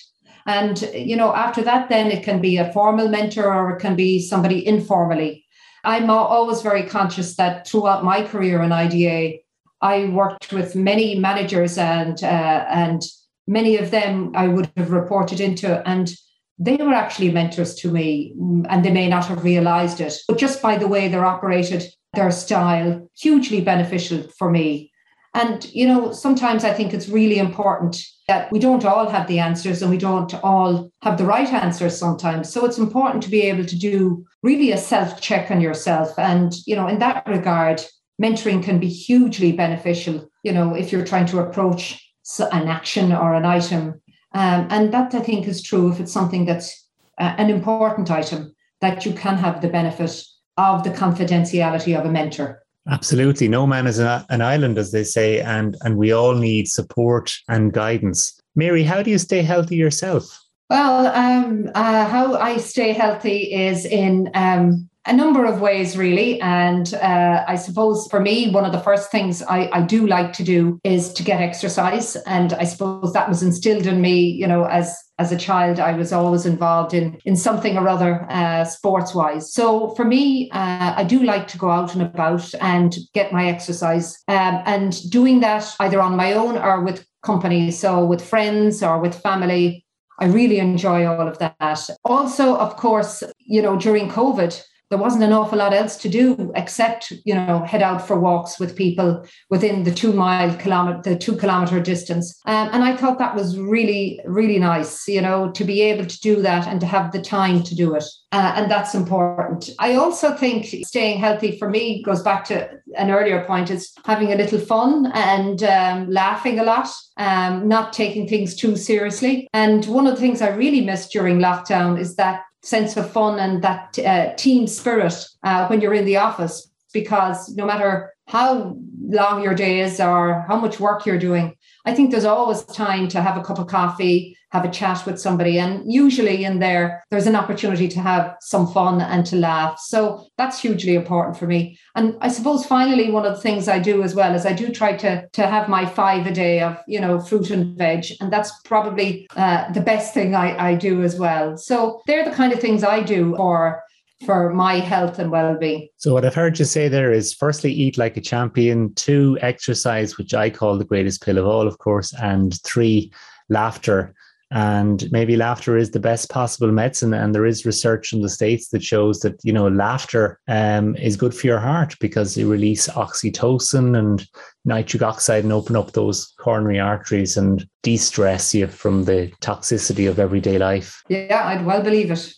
And, 0.46 0.80
you 0.94 1.16
know, 1.16 1.34
after 1.34 1.62
that, 1.62 1.88
then 1.88 2.12
it 2.12 2.22
can 2.22 2.40
be 2.40 2.58
a 2.58 2.72
formal 2.72 3.08
mentor 3.08 3.52
or 3.52 3.76
it 3.76 3.80
can 3.80 3.96
be 3.96 4.20
somebody 4.20 4.64
informally. 4.64 5.44
I'm 5.82 6.10
always 6.10 6.62
very 6.62 6.84
conscious 6.84 7.34
that 7.34 7.66
throughout 7.66 8.04
my 8.04 8.22
career 8.22 8.62
in 8.62 8.70
IDA, 8.70 9.38
I 9.82 10.06
worked 10.06 10.52
with 10.52 10.76
many 10.76 11.18
managers 11.18 11.76
and 11.76 12.22
uh, 12.22 12.66
and 12.70 13.02
many 13.48 13.78
of 13.78 13.90
them 13.90 14.30
I 14.36 14.46
would 14.46 14.70
have 14.76 14.92
reported 14.92 15.40
into, 15.40 15.86
and 15.86 16.08
they 16.56 16.76
were 16.76 16.94
actually 16.94 17.32
mentors 17.32 17.74
to 17.80 17.90
me, 17.90 18.32
and 18.70 18.84
they 18.84 18.92
may 18.92 19.08
not 19.08 19.26
have 19.26 19.42
realized 19.42 20.00
it, 20.00 20.14
but 20.28 20.38
just 20.38 20.62
by 20.62 20.78
the 20.78 20.88
way 20.88 21.08
they're 21.08 21.32
operated, 21.34 21.84
their 22.14 22.30
style, 22.30 23.10
hugely 23.18 23.60
beneficial 23.60 24.22
for 24.38 24.50
me. 24.50 24.92
And, 25.34 25.68
you 25.74 25.86
know, 25.86 26.12
sometimes 26.12 26.62
I 26.64 26.72
think 26.72 26.94
it's 26.94 27.08
really 27.08 27.38
important 27.38 28.00
that 28.28 28.50
we 28.52 28.60
don't 28.60 28.84
all 28.84 29.08
have 29.08 29.26
the 29.26 29.40
answers 29.40 29.82
and 29.82 29.90
we 29.90 29.98
don't 29.98 30.32
all 30.44 30.90
have 31.02 31.18
the 31.18 31.26
right 31.26 31.52
answers 31.52 31.98
sometimes. 31.98 32.52
So 32.52 32.64
it's 32.64 32.78
important 32.78 33.22
to 33.24 33.30
be 33.30 33.42
able 33.42 33.64
to 33.64 33.78
do 33.78 34.24
really 34.42 34.70
a 34.70 34.78
self 34.78 35.20
check 35.20 35.50
on 35.50 35.60
yourself. 35.60 36.16
And, 36.18 36.54
you 36.66 36.76
know, 36.76 36.86
in 36.86 37.00
that 37.00 37.26
regard, 37.26 37.82
mentoring 38.22 38.62
can 38.62 38.78
be 38.78 38.88
hugely 38.88 39.52
beneficial, 39.52 40.30
you 40.44 40.52
know, 40.52 40.74
if 40.74 40.92
you're 40.92 41.04
trying 41.04 41.26
to 41.26 41.40
approach 41.40 42.00
an 42.38 42.68
action 42.68 43.12
or 43.12 43.34
an 43.34 43.44
item. 43.44 44.00
Um, 44.32 44.66
and 44.70 44.92
that 44.94 45.14
I 45.14 45.20
think 45.20 45.46
is 45.46 45.62
true 45.62 45.90
if 45.90 46.00
it's 46.00 46.12
something 46.12 46.44
that's 46.44 46.88
uh, 47.18 47.34
an 47.38 47.50
important 47.50 48.10
item 48.10 48.54
that 48.80 49.04
you 49.04 49.12
can 49.12 49.36
have 49.36 49.60
the 49.60 49.68
benefit 49.68 50.24
of 50.56 50.84
the 50.84 50.90
confidentiality 50.90 51.98
of 51.98 52.06
a 52.06 52.10
mentor. 52.10 52.63
Absolutely. 52.88 53.48
No 53.48 53.66
man 53.66 53.86
is 53.86 53.98
an 53.98 54.42
island, 54.42 54.76
as 54.76 54.92
they 54.92 55.04
say, 55.04 55.40
and, 55.40 55.76
and 55.82 55.96
we 55.96 56.12
all 56.12 56.34
need 56.34 56.68
support 56.68 57.32
and 57.48 57.72
guidance. 57.72 58.38
Mary, 58.54 58.82
how 58.82 59.02
do 59.02 59.10
you 59.10 59.18
stay 59.18 59.42
healthy 59.42 59.76
yourself? 59.76 60.40
Well, 60.70 61.06
um, 61.06 61.70
uh, 61.74 62.06
how 62.06 62.36
I 62.36 62.58
stay 62.58 62.92
healthy 62.92 63.52
is 63.52 63.84
in 63.84 64.30
um, 64.34 64.88
a 65.06 65.12
number 65.12 65.44
of 65.44 65.60
ways, 65.60 65.96
really. 65.96 66.40
And 66.40 66.92
uh, 66.94 67.44
I 67.46 67.56
suppose 67.56 68.06
for 68.10 68.20
me, 68.20 68.50
one 68.50 68.64
of 68.64 68.72
the 68.72 68.80
first 68.80 69.10
things 69.10 69.42
I, 69.42 69.68
I, 69.72 69.82
do 69.82 70.06
like 70.06 70.32
to 70.34 70.42
do 70.42 70.80
is 70.82 71.12
to 71.14 71.22
get 71.22 71.42
exercise. 71.42 72.16
And 72.26 72.54
I 72.54 72.64
suppose 72.64 73.12
that 73.12 73.28
was 73.28 73.42
instilled 73.42 73.86
in 73.86 74.00
me, 74.00 74.20
you 74.20 74.46
know, 74.46 74.64
as 74.64 74.96
as 75.18 75.30
a 75.30 75.36
child, 75.36 75.78
I 75.78 75.92
was 75.92 76.12
always 76.12 76.44
involved 76.44 76.92
in 76.92 77.18
in 77.24 77.36
something 77.36 77.76
or 77.76 77.88
other 77.88 78.26
uh, 78.30 78.64
sports 78.64 79.14
wise. 79.14 79.52
So 79.52 79.90
for 79.94 80.04
me, 80.04 80.50
uh, 80.50 80.94
I 80.96 81.04
do 81.04 81.22
like 81.22 81.46
to 81.48 81.58
go 81.58 81.70
out 81.70 81.94
and 81.94 82.02
about 82.02 82.52
and 82.60 82.96
get 83.12 83.32
my 83.32 83.46
exercise. 83.46 84.22
Um, 84.28 84.62
and 84.66 85.10
doing 85.10 85.40
that 85.40 85.74
either 85.80 86.00
on 86.00 86.16
my 86.16 86.32
own 86.32 86.58
or 86.58 86.82
with 86.82 87.06
company, 87.22 87.70
so 87.70 88.04
with 88.04 88.22
friends 88.22 88.82
or 88.82 88.98
with 88.98 89.14
family. 89.14 89.84
I 90.20 90.26
really 90.26 90.58
enjoy 90.60 91.06
all 91.06 91.26
of 91.26 91.38
that. 91.38 91.90
Also, 92.04 92.56
of 92.56 92.76
course, 92.76 93.22
you 93.38 93.60
know, 93.60 93.76
during 93.76 94.08
COVID, 94.08 94.62
there 94.90 94.98
wasn't 94.98 95.22
an 95.22 95.32
awful 95.32 95.58
lot 95.58 95.72
else 95.72 95.96
to 95.96 96.08
do 96.08 96.52
except 96.54 97.12
you 97.24 97.34
know 97.34 97.60
head 97.60 97.82
out 97.82 98.06
for 98.06 98.18
walks 98.18 98.58
with 98.58 98.76
people 98.76 99.24
within 99.50 99.84
the 99.84 99.94
two 99.94 100.12
mile 100.12 100.54
kilometer 100.56 101.00
the 101.02 101.16
two 101.16 101.36
kilometer 101.36 101.80
distance. 101.80 102.40
Um, 102.46 102.70
and 102.72 102.84
i 102.84 102.96
thought 102.96 103.18
that 103.18 103.34
was 103.34 103.58
really 103.58 104.20
really 104.24 104.58
nice 104.58 105.06
you 105.08 105.20
know 105.20 105.50
to 105.52 105.64
be 105.64 105.82
able 105.82 106.06
to 106.06 106.20
do 106.20 106.42
that 106.42 106.66
and 106.66 106.80
to 106.80 106.86
have 106.86 107.12
the 107.12 107.20
time 107.20 107.62
to 107.62 107.74
do 107.74 107.94
it. 107.94 108.04
Uh, 108.32 108.52
and 108.56 108.68
that's 108.68 108.94
important. 108.96 109.70
I 109.78 109.94
also 109.94 110.34
think 110.34 110.66
staying 110.84 111.20
healthy 111.20 111.56
for 111.56 111.70
me 111.70 112.02
goes 112.02 112.20
back 112.20 112.44
to 112.46 112.68
an 112.96 113.12
earlier 113.12 113.44
point 113.44 113.70
is 113.70 113.92
having 114.04 114.32
a 114.32 114.36
little 114.36 114.58
fun 114.58 115.12
and 115.14 115.62
um, 115.62 116.10
laughing 116.10 116.58
a 116.58 116.64
lot 116.64 116.88
um, 117.16 117.68
not 117.68 117.92
taking 117.92 118.26
things 118.26 118.54
too 118.54 118.76
seriously. 118.76 119.48
And 119.52 119.84
one 119.86 120.06
of 120.06 120.14
the 120.14 120.20
things 120.20 120.42
i 120.42 120.48
really 120.48 120.80
missed 120.80 121.12
during 121.12 121.38
lockdown 121.38 121.98
is 121.98 122.16
that 122.16 122.42
sense 122.64 122.96
of 122.96 123.10
fun 123.10 123.38
and 123.38 123.62
that 123.62 123.98
uh, 123.98 124.34
team 124.36 124.66
spirit 124.66 125.14
uh, 125.42 125.66
when 125.68 125.80
you're 125.80 125.94
in 125.94 126.06
the 126.06 126.16
office 126.16 126.70
because 126.92 127.50
no 127.50 127.66
matter 127.66 128.13
how 128.26 128.76
long 129.00 129.42
your 129.42 129.54
day 129.54 129.80
is 129.80 130.00
or 130.00 130.44
how 130.48 130.56
much 130.56 130.80
work 130.80 131.06
you're 131.06 131.18
doing 131.18 131.56
I 131.86 131.94
think 131.94 132.10
there's 132.10 132.24
always 132.24 132.64
time 132.64 133.08
to 133.08 133.20
have 133.20 133.36
a 133.36 133.42
cup 133.42 133.58
of 133.58 133.66
coffee, 133.66 134.38
have 134.52 134.64
a 134.64 134.70
chat 134.70 135.04
with 135.04 135.20
somebody. 135.20 135.58
And 135.58 135.92
usually 135.92 136.44
in 136.44 136.58
there, 136.58 137.04
there's 137.10 137.26
an 137.26 137.36
opportunity 137.36 137.88
to 137.88 138.00
have 138.00 138.36
some 138.40 138.66
fun 138.72 139.02
and 139.02 139.26
to 139.26 139.36
laugh. 139.36 139.78
So 139.78 140.26
that's 140.38 140.60
hugely 140.60 140.94
important 140.94 141.36
for 141.36 141.46
me. 141.46 141.78
And 141.94 142.16
I 142.22 142.28
suppose 142.28 142.64
finally, 142.64 143.10
one 143.10 143.26
of 143.26 143.34
the 143.34 143.40
things 143.40 143.68
I 143.68 143.80
do 143.80 144.02
as 144.02 144.14
well 144.14 144.34
is 144.34 144.46
I 144.46 144.54
do 144.54 144.70
try 144.70 144.96
to, 144.96 145.28
to 145.28 145.46
have 145.46 145.68
my 145.68 145.84
five 145.84 146.26
a 146.26 146.32
day 146.32 146.62
of, 146.62 146.78
you 146.88 147.00
know, 147.00 147.20
fruit 147.20 147.50
and 147.50 147.76
veg. 147.76 148.06
And 148.20 148.32
that's 148.32 148.50
probably 148.62 149.26
uh, 149.36 149.70
the 149.72 149.82
best 149.82 150.14
thing 150.14 150.34
I, 150.34 150.70
I 150.70 150.74
do 150.74 151.02
as 151.02 151.18
well. 151.18 151.58
So 151.58 152.00
they're 152.06 152.24
the 152.24 152.34
kind 152.34 152.52
of 152.52 152.60
things 152.60 152.82
I 152.82 153.02
do 153.02 153.36
for 153.36 153.82
for 154.24 154.50
my 154.50 154.76
health 154.76 155.18
and 155.18 155.30
well-being. 155.30 155.88
So 155.96 156.12
what 156.12 156.24
I've 156.24 156.34
heard 156.34 156.58
you 156.58 156.64
say 156.64 156.88
there 156.88 157.12
is 157.12 157.34
firstly 157.34 157.72
eat 157.72 157.98
like 157.98 158.16
a 158.16 158.20
champion, 158.20 158.94
two 158.94 159.38
exercise 159.40 160.16
which 160.16 160.34
I 160.34 160.50
call 160.50 160.78
the 160.78 160.84
greatest 160.84 161.22
pill 161.22 161.38
of 161.38 161.46
all 161.46 161.66
of 161.66 161.78
course 161.78 162.12
and 162.14 162.60
three 162.62 163.12
laughter. 163.48 164.14
And 164.50 165.10
maybe 165.10 165.36
laughter 165.36 165.76
is 165.76 165.90
the 165.90 166.00
best 166.00 166.30
possible 166.30 166.70
medicine 166.70 167.12
and 167.12 167.34
there 167.34 167.46
is 167.46 167.66
research 167.66 168.12
in 168.12 168.20
the 168.20 168.28
states 168.28 168.68
that 168.68 168.84
shows 168.84 169.20
that 169.20 169.40
you 169.42 169.52
know 169.52 169.66
laughter 169.66 170.38
um, 170.46 170.94
is 170.96 171.16
good 171.16 171.34
for 171.34 171.46
your 171.48 171.58
heart 171.58 171.96
because 171.98 172.36
it 172.36 172.44
release 172.44 172.86
oxytocin 172.88 173.98
and 173.98 174.28
nitric 174.64 175.02
oxide 175.02 175.42
and 175.42 175.52
open 175.52 175.74
up 175.74 175.92
those 175.92 176.32
coronary 176.38 176.78
arteries 176.78 177.36
and 177.36 177.66
de-stress 177.82 178.54
you 178.54 178.68
from 178.68 179.04
the 179.04 179.32
toxicity 179.40 180.08
of 180.08 180.20
everyday 180.20 180.58
life. 180.58 181.02
Yeah 181.08 181.48
i'd 181.48 181.66
well 181.66 181.82
believe 181.82 182.12
it 182.12 182.34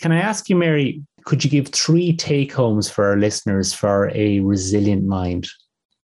Can 0.00 0.12
I 0.12 0.20
ask 0.20 0.48
you, 0.48 0.56
Mary, 0.56 1.02
could 1.24 1.44
you 1.44 1.50
give 1.50 1.68
three 1.68 2.16
take 2.16 2.52
homes 2.52 2.88
for 2.88 3.04
our 3.06 3.16
listeners 3.16 3.72
for 3.72 4.10
a 4.14 4.40
resilient 4.40 5.04
mind? 5.04 5.48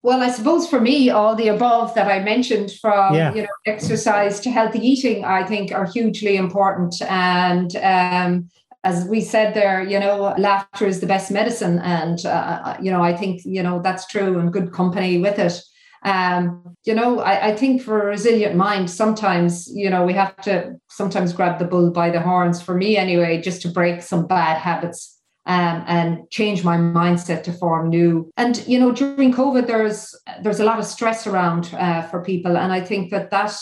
Well, 0.04 0.22
I 0.22 0.32
suppose 0.32 0.68
for 0.68 0.82
me, 0.82 1.12
all 1.12 1.36
the 1.36 1.50
above 1.50 1.94
that 1.94 2.08
I 2.08 2.24
mentioned, 2.24 2.72
from 2.82 3.14
yeah. 3.14 3.34
you 3.34 3.44
know 3.44 3.50
exercise 3.68 4.40
to 4.40 4.50
healthy 4.50 4.80
eating, 4.80 5.24
I 5.24 5.44
think 5.44 5.72
are 5.72 5.86
hugely 5.86 6.38
important. 6.38 7.00
And 7.04 7.76
um, 7.76 8.50
as 8.84 9.06
we 9.06 9.22
said 9.22 9.54
there, 9.54 9.84
you 9.84 10.00
know, 10.00 10.34
laughter 10.40 10.88
is 10.88 11.02
the 11.02 11.08
best 11.08 11.30
medicine, 11.30 11.80
and 11.80 12.26
uh, 12.26 12.78
you 12.82 12.90
know, 12.90 13.04
I 13.04 13.16
think 13.16 13.42
you 13.46 13.62
know 13.62 13.80
that's 13.80 14.08
true, 14.08 14.40
and 14.40 14.52
good 14.52 14.72
company 14.72 15.20
with 15.20 15.38
it. 15.38 15.62
Um, 16.04 16.76
you 16.84 16.96
know, 16.96 17.20
I, 17.20 17.50
I 17.50 17.56
think 17.56 17.82
for 17.82 18.02
a 18.02 18.06
resilient 18.06 18.56
mind, 18.56 18.90
sometimes, 18.90 19.70
you 19.74 19.90
know, 19.90 20.04
we 20.04 20.14
have 20.14 20.36
to 20.42 20.76
sometimes 20.90 21.34
grab 21.34 21.60
the 21.60 21.66
bull 21.66 21.92
by 21.92 22.10
the 22.10 22.22
horns, 22.22 22.62
for 22.62 22.76
me 22.76 22.98
anyway, 22.98 23.42
just 23.42 23.62
to 23.64 23.70
break 23.70 24.02
some 24.02 24.26
bad 24.26 24.58
habits 24.58 25.20
um, 25.46 25.84
and 25.88 26.30
change 26.30 26.64
my 26.64 26.78
mindset 26.78 27.44
to 27.44 27.54
form 27.54 27.90
new. 27.90 28.32
And 28.38 28.66
you 28.68 28.80
know, 28.80 28.92
during 28.92 29.34
COVID, 29.34 29.68
there's 29.68 30.16
there's 30.44 30.60
a 30.60 30.66
lot 30.66 30.80
of 30.80 30.86
stress 30.86 31.28
around 31.28 31.74
uh, 31.74 32.04
for 32.04 32.24
people, 32.24 32.58
and 32.58 32.72
I 32.72 32.82
think 32.82 33.12
that 33.12 33.32
that 33.32 33.56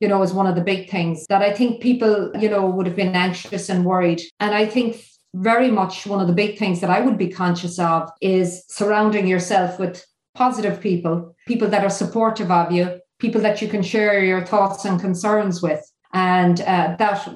you 0.00 0.08
know 0.08 0.22
is 0.22 0.32
one 0.32 0.46
of 0.46 0.54
the 0.54 0.62
big 0.62 0.90
things 0.90 1.26
that 1.28 1.42
I 1.42 1.52
think 1.52 1.82
people 1.82 2.32
you 2.38 2.48
know 2.48 2.66
would 2.66 2.86
have 2.86 2.96
been 2.96 3.14
anxious 3.14 3.68
and 3.68 3.84
worried. 3.84 4.22
And 4.40 4.54
I 4.54 4.66
think 4.66 5.02
very 5.34 5.70
much 5.70 6.06
one 6.06 6.20
of 6.20 6.26
the 6.26 6.34
big 6.34 6.58
things 6.58 6.80
that 6.80 6.90
I 6.90 7.00
would 7.00 7.16
be 7.16 7.28
conscious 7.28 7.78
of 7.78 8.10
is 8.20 8.64
surrounding 8.68 9.26
yourself 9.26 9.78
with 9.78 10.04
positive 10.34 10.80
people, 10.80 11.34
people 11.46 11.68
that 11.68 11.84
are 11.84 11.90
supportive 11.90 12.50
of 12.50 12.72
you, 12.72 13.00
people 13.18 13.40
that 13.40 13.62
you 13.62 13.68
can 13.68 13.82
share 13.82 14.24
your 14.24 14.44
thoughts 14.44 14.84
and 14.84 15.00
concerns 15.00 15.62
with. 15.62 15.80
And 16.14 16.60
uh, 16.60 16.96
that, 16.98 17.26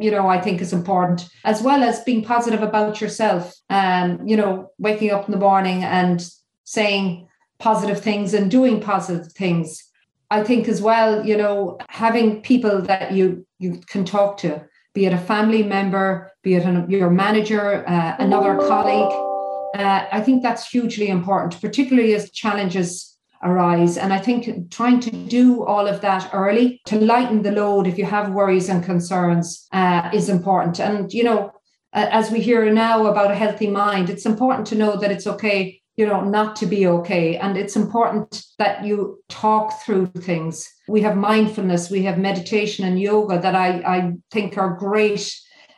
you 0.00 0.10
know, 0.10 0.28
I 0.28 0.40
think 0.40 0.60
is 0.60 0.72
important, 0.72 1.28
as 1.44 1.62
well 1.62 1.82
as 1.82 2.02
being 2.04 2.24
positive 2.24 2.62
about 2.62 3.00
yourself. 3.00 3.54
Um, 3.68 4.26
you 4.26 4.36
know, 4.36 4.70
waking 4.78 5.10
up 5.10 5.26
in 5.26 5.32
the 5.32 5.38
morning 5.38 5.84
and 5.84 6.26
saying 6.64 7.28
positive 7.58 8.00
things 8.00 8.32
and 8.32 8.50
doing 8.50 8.80
positive 8.80 9.30
things. 9.32 9.90
I 10.30 10.42
think 10.42 10.68
as 10.68 10.80
well, 10.80 11.24
you 11.24 11.36
know, 11.36 11.78
having 11.88 12.40
people 12.40 12.80
that 12.82 13.12
you 13.12 13.46
you 13.58 13.80
can 13.86 14.04
talk 14.04 14.38
to, 14.38 14.64
be 14.94 15.06
it 15.06 15.12
a 15.12 15.18
family 15.18 15.62
member, 15.62 16.32
be 16.42 16.54
it 16.54 16.64
an, 16.64 16.88
your 16.88 17.10
manager, 17.10 17.86
uh, 17.86 18.16
another 18.18 18.56
colleague. 18.56 19.33
Uh, 19.74 20.06
I 20.12 20.20
think 20.20 20.42
that's 20.42 20.68
hugely 20.68 21.08
important, 21.08 21.60
particularly 21.60 22.14
as 22.14 22.30
challenges 22.30 23.16
arise. 23.42 23.98
And 23.98 24.12
I 24.12 24.18
think 24.18 24.70
trying 24.70 25.00
to 25.00 25.10
do 25.10 25.64
all 25.64 25.86
of 25.86 26.00
that 26.00 26.30
early 26.32 26.80
to 26.86 26.98
lighten 26.98 27.42
the 27.42 27.52
load 27.52 27.86
if 27.86 27.98
you 27.98 28.04
have 28.04 28.30
worries 28.30 28.68
and 28.68 28.82
concerns 28.84 29.66
uh, 29.72 30.10
is 30.14 30.28
important. 30.28 30.78
And, 30.78 31.12
you 31.12 31.24
know, 31.24 31.52
as 31.92 32.30
we 32.30 32.40
hear 32.40 32.72
now 32.72 33.06
about 33.06 33.30
a 33.30 33.36
healthy 33.36 33.68
mind, 33.68 34.10
it's 34.10 34.26
important 34.26 34.66
to 34.68 34.74
know 34.76 34.96
that 34.96 35.12
it's 35.12 35.26
okay, 35.26 35.80
you 35.96 36.06
know, 36.06 36.22
not 36.22 36.56
to 36.56 36.66
be 36.66 36.86
okay. 36.86 37.36
And 37.36 37.56
it's 37.56 37.76
important 37.76 38.44
that 38.58 38.84
you 38.84 39.22
talk 39.28 39.80
through 39.82 40.06
things. 40.06 40.68
We 40.88 41.02
have 41.02 41.16
mindfulness, 41.16 41.90
we 41.90 42.02
have 42.02 42.18
meditation 42.18 42.84
and 42.84 43.00
yoga 43.00 43.40
that 43.40 43.54
I, 43.54 43.68
I 43.96 44.12
think 44.30 44.56
are 44.56 44.74
great 44.74 45.34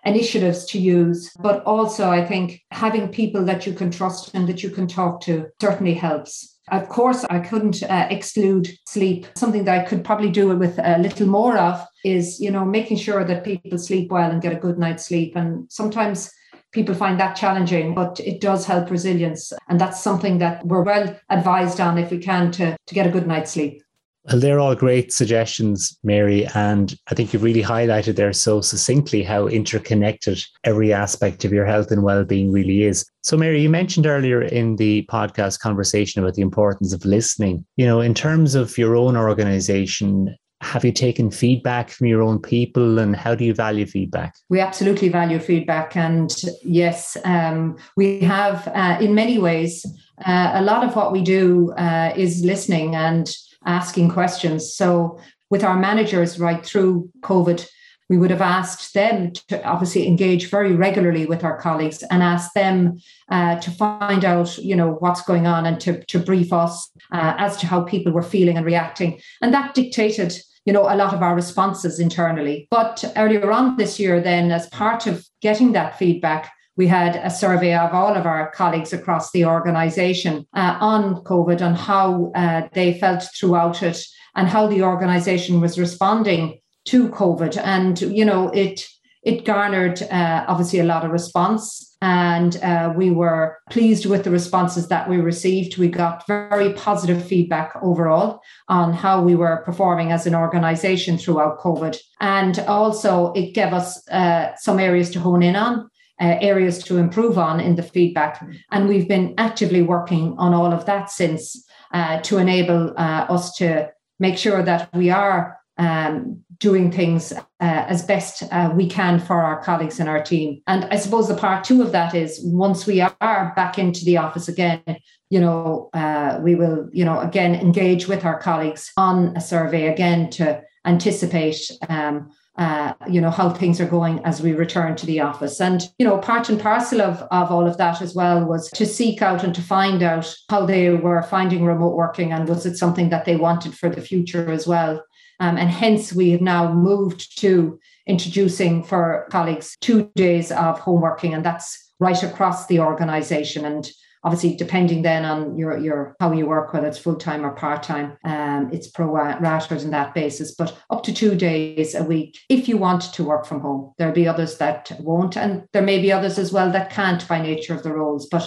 initiatives 0.07 0.65
to 0.67 0.79
use. 0.79 1.31
But 1.41 1.63
also, 1.65 2.11
I 2.11 2.25
think 2.25 2.63
having 2.71 3.09
people 3.09 3.45
that 3.45 3.67
you 3.67 3.75
can 3.75 3.91
trust 3.91 4.31
and 4.35 4.49
that 4.49 4.63
you 4.63 4.71
can 4.71 4.87
talk 4.87 5.21
to 5.23 5.49
certainly 5.61 5.95
helps. 5.95 6.55
Of 6.69 6.89
course, 6.89 7.25
I 7.31 7.39
couldn't 7.39 7.83
uh, 7.83 8.09
exclude 8.11 8.69
sleep. 8.89 9.27
Something 9.37 9.65
that 9.65 9.81
I 9.81 9.85
could 9.85 10.05
probably 10.05 10.31
do 10.31 10.51
it 10.51 10.57
with 10.57 10.79
a 10.79 10.99
little 10.99 11.29
more 11.29 11.57
of 11.57 11.87
is, 12.05 12.41
you 12.41 12.51
know, 12.51 12.65
making 12.65 12.97
sure 12.97 13.25
that 13.25 13.45
people 13.45 13.79
sleep 13.79 14.11
well 14.11 14.31
and 14.31 14.43
get 14.43 14.53
a 14.53 14.59
good 14.59 14.79
night's 14.79 15.07
sleep. 15.07 15.37
And 15.37 15.71
sometimes 15.71 16.33
people 16.73 16.95
find 16.95 17.21
that 17.21 17.37
challenging, 17.37 17.95
but 17.95 18.19
it 18.21 18.41
does 18.41 18.67
help 18.67 18.91
resilience. 18.91 19.53
And 19.69 19.81
that's 19.81 20.03
something 20.03 20.39
that 20.39 20.67
we're 20.67 20.83
well 20.83 21.17
advised 21.31 21.81
on 21.81 21.99
if 21.99 22.11
we 22.11 22.19
can 22.19 22.51
to, 22.53 22.77
to 22.87 22.95
get 22.95 23.07
a 23.07 23.11
good 23.11 23.29
night's 23.29 23.53
sleep. 23.53 23.83
Well, 24.27 24.41
they're 24.41 24.59
all 24.59 24.75
great 24.75 25.13
suggestions, 25.13 25.97
Mary. 26.03 26.47
And 26.55 26.95
I 27.09 27.15
think 27.15 27.33
you've 27.33 27.45
really 27.45 27.63
highlighted 27.63 28.17
there 28.17 28.33
so 28.33 28.61
succinctly 28.61 29.23
how 29.23 29.47
interconnected 29.47 30.43
every 30.65 30.93
aspect 30.93 31.45
of 31.45 31.53
your 31.53 31.65
health 31.65 31.93
and 31.93 32.03
well-being 32.03 32.51
really 32.51 32.83
is. 32.83 33.07
So, 33.23 33.37
Mary, 33.37 33.63
you 33.63 33.71
mentioned 33.71 34.07
earlier 34.07 34.43
in 34.43 34.77
the 34.77 35.07
podcast 35.11 35.61
conversation 35.61 36.23
about 36.23 36.35
the 36.35 36.43
importance 36.43 36.93
of 36.93 37.05
listening. 37.05 37.65
You 37.77 37.87
know, 37.87 38.01
in 38.01 38.15
terms 38.15 38.57
of 38.57 38.77
your 38.77 38.97
own 38.97 39.17
organization, 39.17 40.37
have 40.61 40.85
you 40.85 40.93
taken 40.93 41.31
feedback 41.31 41.91
from 41.91 42.09
your 42.09 42.23
own 42.23 42.41
people 42.41 42.99
and 42.99 43.15
how 43.15 43.35
do 43.35 43.45
you 43.45 43.55
value 43.55 43.87
feedback? 43.87 44.35
We 44.49 44.59
absolutely 44.59 45.09
value 45.09 45.39
feedback. 45.39 45.97
And 45.97 46.35
yes, 46.65 47.17
um, 47.25 47.77
we 47.97 48.21
have, 48.21 48.67
uh, 48.69 48.99
in 49.01 49.15
many 49.15 49.39
ways, 49.39 49.87
uh, 50.25 50.53
a 50.55 50.63
lot 50.63 50.83
of 50.83 50.97
what 50.97 51.13
we 51.13 51.23
do 51.23 51.73
uh, 51.73 52.13
is 52.17 52.43
listening 52.45 52.95
and 52.95 53.31
asking 53.67 54.11
questions. 54.11 54.75
So 54.75 55.19
with 55.51 55.65
our 55.65 55.77
managers 55.77 56.39
right 56.39 56.65
through 56.65 57.11
COVID, 57.21 57.67
we 58.09 58.19
would 58.19 58.31
have 58.31 58.41
asked 58.41 58.95
them 58.95 59.33
to 59.49 59.65
obviously 59.65 60.07
engage 60.07 60.49
very 60.49 60.75
regularly 60.77 61.27
with 61.27 61.43
our 61.43 61.61
colleagues 61.61 62.05
and 62.05 62.23
ask 62.23 62.53
them 62.53 62.99
uh, 63.31 63.59
to 63.59 63.71
find 63.73 64.25
out, 64.25 64.57
you 64.59 64.77
know, 64.77 64.93
what's 65.01 65.23
going 65.23 65.47
on 65.47 65.67
and 65.67 65.81
to, 65.81 66.05
to 66.07 66.19
brief 66.21 66.53
us 66.53 66.89
uh, 67.13 67.35
as 67.37 67.57
to 67.59 67.67
how 67.67 67.83
people 67.83 68.13
were 68.13 68.23
feeling 68.23 68.57
and 68.57 68.65
reacting. 68.65 69.21
And 69.43 69.53
that 69.53 69.75
dictated, 69.75 70.39
you 70.65 70.73
know, 70.73 70.83
a 70.83 70.95
lot 70.95 71.15
of 71.15 71.23
our 71.23 71.35
responses 71.35 71.99
internally. 71.99 72.69
But 72.71 73.05
earlier 73.17 73.51
on 73.51 73.77
this 73.77 73.99
year, 73.99 74.21
then, 74.21 74.53
as 74.53 74.69
part 74.69 75.09
of 75.09 75.27
getting 75.43 75.73
that 75.73 75.99
feedback, 75.99 76.53
we 76.77 76.87
had 76.87 77.17
a 77.17 77.31
survey 77.31 77.75
of 77.75 77.93
all 77.93 78.15
of 78.15 78.27
our 78.27 78.51
colleagues 78.53 78.93
across 78.93 79.31
the 79.31 79.45
organization 79.45 80.47
uh, 80.55 80.77
on 80.81 81.25
COVID 81.25 81.61
and 81.61 81.77
how 81.77 82.33
uh, 82.35 82.69
they 82.73 82.99
felt 82.99 83.25
throughout 83.35 83.83
it 83.83 84.05
and 84.35 84.49
how 84.49 84.67
the 84.67 84.83
organization 84.83 85.61
was 85.61 85.79
responding 85.79 86.61
to 86.87 87.09
COVID. 87.09 87.57
And, 87.63 88.01
you 88.01 88.25
know, 88.25 88.51
it 88.51 88.87
it 89.23 89.45
garnered 89.45 90.01
uh, 90.03 90.45
obviously 90.47 90.79
a 90.79 90.85
lot 90.85 91.05
of 91.05 91.11
response. 91.11 91.97
And 92.01 92.63
uh, 92.63 92.93
we 92.95 93.11
were 93.11 93.59
pleased 93.71 94.07
with 94.07 94.23
the 94.23 94.31
responses 94.31 94.87
that 94.87 95.09
we 95.09 95.17
received. 95.17 95.79
We 95.79 95.89
got 95.89 96.25
very 96.29 96.73
positive 96.75 97.27
feedback 97.27 97.73
overall 97.83 98.41
on 98.69 98.93
how 98.93 99.25
we 99.25 99.35
were 99.35 99.65
performing 99.65 100.13
as 100.13 100.29
an 100.29 100.37
organization 100.37 101.19
throughout 101.19 101.59
covid. 101.59 101.99
And 102.21 102.61
also 102.61 103.33
it 103.33 103.53
gave 103.53 103.73
us 103.73 104.07
uh, 104.11 104.55
some 104.59 104.79
areas 104.79 105.11
to 105.11 105.21
hone 105.21 105.43
in 105.43 105.57
on 105.57 105.91
uh, 106.21 106.37
areas 106.41 106.83
to 106.85 106.99
improve 106.99 107.39
on 107.39 107.61
in 107.61 107.77
the 107.77 107.83
feedback. 107.83 108.45
And 108.71 108.89
we've 108.89 109.09
been 109.09 109.35
actively 109.39 109.83
working 109.83 110.35
on 110.39 110.55
all 110.55 110.73
of 110.73 110.87
that 110.87 111.11
since 111.11 111.65
uh, 111.93 112.21
to 112.23 112.39
enable 112.39 112.91
uh, 112.97 113.27
us 113.29 113.55
to 113.57 113.91
make 114.19 114.39
sure 114.39 114.63
that 114.63 114.89
we 114.95 115.11
are 115.11 115.59
um, 115.79 116.43
doing 116.59 116.91
things 116.91 117.33
uh, 117.33 117.41
as 117.61 118.03
best 118.03 118.43
uh, 118.51 118.73
we 118.75 118.89
can 118.89 119.21
for 119.21 119.43
our 119.43 119.63
colleagues 119.63 120.01
and 120.01 120.09
our 120.09 120.23
team. 120.23 120.63
And 120.67 120.87
I 120.87 120.97
suppose 120.97 121.29
the 121.29 121.37
part 121.37 121.65
two 121.65 121.83
of 121.83 121.93
that 121.93 122.15
is 122.15 122.41
once 122.43 122.87
we 122.87 123.01
are 123.01 123.53
back 123.57 123.79
into 123.79 124.05
the 124.05 124.17
office 124.17 124.49
again, 124.49 124.83
you 125.29 125.41
know, 125.41 125.91
uh, 125.93 126.39
we 126.43 126.55
will, 126.55 126.89
you 126.93 127.05
know, 127.05 127.21
again 127.21 127.55
engage 127.55 128.09
with 128.09 128.25
our 128.25 128.39
colleagues 128.39 128.91
on 128.97 129.37
a 129.37 129.41
survey 129.41 129.89
again 129.89 130.31
to 130.31 130.63
anticipate 130.87 131.71
um, 131.89 132.31
uh, 132.59 132.95
you 133.09 133.21
know 133.21 133.31
how 133.31 133.51
things 133.51 133.81
are 133.81 133.87
going 133.87 134.19
as 134.25 134.41
we 134.41 134.53
return 134.53 134.97
to 134.97 135.07
the 135.07 135.21
office. 135.21 135.61
And 135.61 135.83
you 135.99 136.07
know 136.07 136.19
part 136.19 136.49
and 136.49 136.61
parcel 136.61 137.03
of, 137.03 137.23
of 137.31 137.51
all 137.51 137.67
of 137.67 137.77
that 137.79 138.01
as 138.01 138.15
well 138.15 138.45
was 138.45 138.71
to 138.71 138.87
seek 138.87 139.23
out 139.23 139.45
and 139.45 139.55
to 139.55 139.63
find 139.63 140.03
out 140.03 140.35
how 140.49 140.65
they 140.65 140.91
were 140.91 141.23
finding 141.23 141.65
remote 141.65 141.95
working 141.95 142.33
and 142.33 142.49
was 142.49 142.65
it 142.67 142.77
something 142.77 143.11
that 143.11 143.25
they 143.25 143.37
wanted 143.37 143.75
for 143.75 143.89
the 143.89 144.01
future 144.01 144.51
as 144.51 144.67
well. 144.67 145.05
Um, 145.39 145.59
and 145.59 145.69
hence 145.69 146.15
we 146.15 146.31
have 146.31 146.41
now 146.41 146.73
moved 146.73 147.39
to 147.41 147.79
introducing 148.07 148.83
for 148.83 149.27
colleagues 149.31 149.77
two 149.81 150.11
days 150.15 150.51
of 150.51 150.79
home 150.79 151.03
working 151.03 151.35
and 151.35 151.45
that's 151.45 151.93
right 152.01 152.23
across 152.23 152.67
the 152.67 152.81
organization. 152.81 153.65
And 153.65 153.89
obviously 154.27 154.57
depending 154.57 155.03
then 155.03 155.25
on 155.25 155.57
your 155.57 155.79
your 155.79 156.17
how 156.19 156.33
you 156.33 156.47
work 156.47 156.75
whether 156.75 156.89
it's 156.89 156.99
full-time 156.99 157.47
or 157.47 157.53
part-time 157.53 158.19
um, 158.25 158.69
it's 158.73 158.89
pro 158.89 159.07
rata 159.07 159.75
on 159.77 159.91
that 159.91 160.13
basis 160.15 160.55
but 160.55 160.77
up 160.91 161.05
to 161.05 161.15
two 161.15 161.37
days 161.37 161.95
a 161.95 162.03
week 162.03 162.37
if 162.49 162.69
you 162.69 162.77
want 162.77 163.03
to 163.15 163.25
work 163.25 163.47
from 163.47 163.61
home. 163.61 163.93
There'll 163.97 164.13
be 164.13 164.29
others 164.29 164.59
that 164.59 164.91
won't 164.99 165.37
and 165.37 165.63
there 165.73 165.83
may 165.83 166.03
be 166.03 166.11
others 166.11 166.39
as 166.39 166.53
well 166.53 166.71
that 166.73 166.91
can't 166.91 167.27
by 167.29 167.41
nature 167.41 167.75
of 167.75 167.85
the 167.85 167.93
roles 167.93 168.27
but 168.27 168.43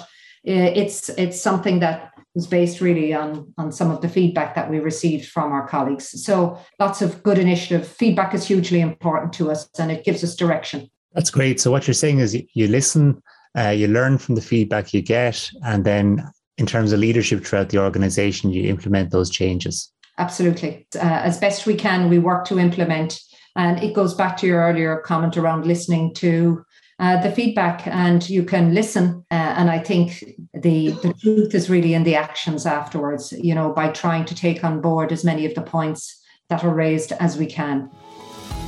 uh, 0.47 0.71
it's 0.81 1.09
it's 1.09 1.41
something 1.41 1.79
that 1.79 2.11
was 2.35 2.45
based 2.45 2.81
really 2.81 3.13
on 3.13 3.53
on 3.57 3.71
some 3.71 3.89
of 3.89 4.01
the 4.01 4.09
feedback 4.09 4.55
that 4.55 4.69
we 4.69 4.79
received 4.79 5.27
from 5.27 5.51
our 5.51 5.67
colleagues. 5.67 6.23
So 6.23 6.59
lots 6.79 7.01
of 7.01 7.23
good 7.23 7.37
initiative. 7.37 7.87
Feedback 7.87 8.33
is 8.33 8.47
hugely 8.47 8.81
important 8.81 9.33
to 9.33 9.51
us 9.51 9.69
and 9.79 9.91
it 9.91 10.03
gives 10.05 10.23
us 10.23 10.35
direction. 10.35 10.89
That's 11.13 11.31
great. 11.31 11.59
So 11.59 11.71
what 11.71 11.87
you're 11.87 11.93
saying 11.93 12.19
is 12.19 12.37
you 12.53 12.67
listen 12.67 13.21
uh, 13.57 13.69
you 13.69 13.87
learn 13.87 14.17
from 14.17 14.35
the 14.35 14.41
feedback 14.41 14.93
you 14.93 15.01
get, 15.01 15.49
and 15.63 15.83
then 15.83 16.29
in 16.57 16.65
terms 16.65 16.91
of 16.91 16.99
leadership 16.99 17.45
throughout 17.45 17.69
the 17.69 17.79
organization, 17.79 18.51
you 18.51 18.69
implement 18.69 19.11
those 19.11 19.29
changes. 19.29 19.91
Absolutely. 20.17 20.85
Uh, 20.95 20.99
as 21.23 21.39
best 21.39 21.65
we 21.65 21.75
can, 21.75 22.09
we 22.09 22.19
work 22.19 22.45
to 22.45 22.59
implement. 22.59 23.19
And 23.55 23.81
it 23.81 23.93
goes 23.93 24.13
back 24.13 24.37
to 24.37 24.47
your 24.47 24.61
earlier 24.61 24.97
comment 24.97 25.37
around 25.37 25.65
listening 25.65 26.13
to 26.15 26.63
uh, 26.99 27.21
the 27.21 27.31
feedback, 27.31 27.87
and 27.87 28.29
you 28.29 28.43
can 28.43 28.73
listen. 28.73 29.25
Uh, 29.31 29.55
and 29.57 29.71
I 29.71 29.79
think 29.79 30.23
the, 30.53 30.91
the 30.91 31.13
truth 31.21 31.55
is 31.55 31.69
really 31.69 31.93
in 31.93 32.03
the 32.03 32.15
actions 32.15 32.65
afterwards, 32.65 33.31
you 33.31 33.55
know, 33.55 33.71
by 33.71 33.89
trying 33.89 34.25
to 34.25 34.35
take 34.35 34.63
on 34.65 34.81
board 34.81 35.13
as 35.13 35.23
many 35.23 35.45
of 35.45 35.55
the 35.55 35.61
points 35.61 36.21
that 36.49 36.63
are 36.63 36.73
raised 36.73 37.13
as 37.13 37.37
we 37.37 37.45
can. 37.45 37.89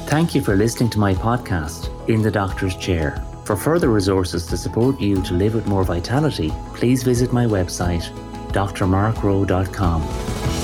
Thank 0.05 0.34
you 0.34 0.41
for 0.41 0.55
listening 0.55 0.89
to 0.91 0.99
my 0.99 1.14
podcast, 1.14 1.89
In 2.10 2.22
the 2.22 2.32
Doctor's 2.32 2.78
Chair. 2.78 3.22
For 3.52 3.58
further 3.58 3.89
resources 3.89 4.45
to 4.45 4.56
support 4.56 5.02
you 5.02 5.22
to 5.24 5.34
live 5.34 5.56
with 5.56 5.68
more 5.68 5.84
vitality, 5.84 6.54
please 6.74 7.04
visit 7.04 7.34
my 7.34 7.45
website, 7.45 8.10
drmarkrowe.com. 8.54 10.61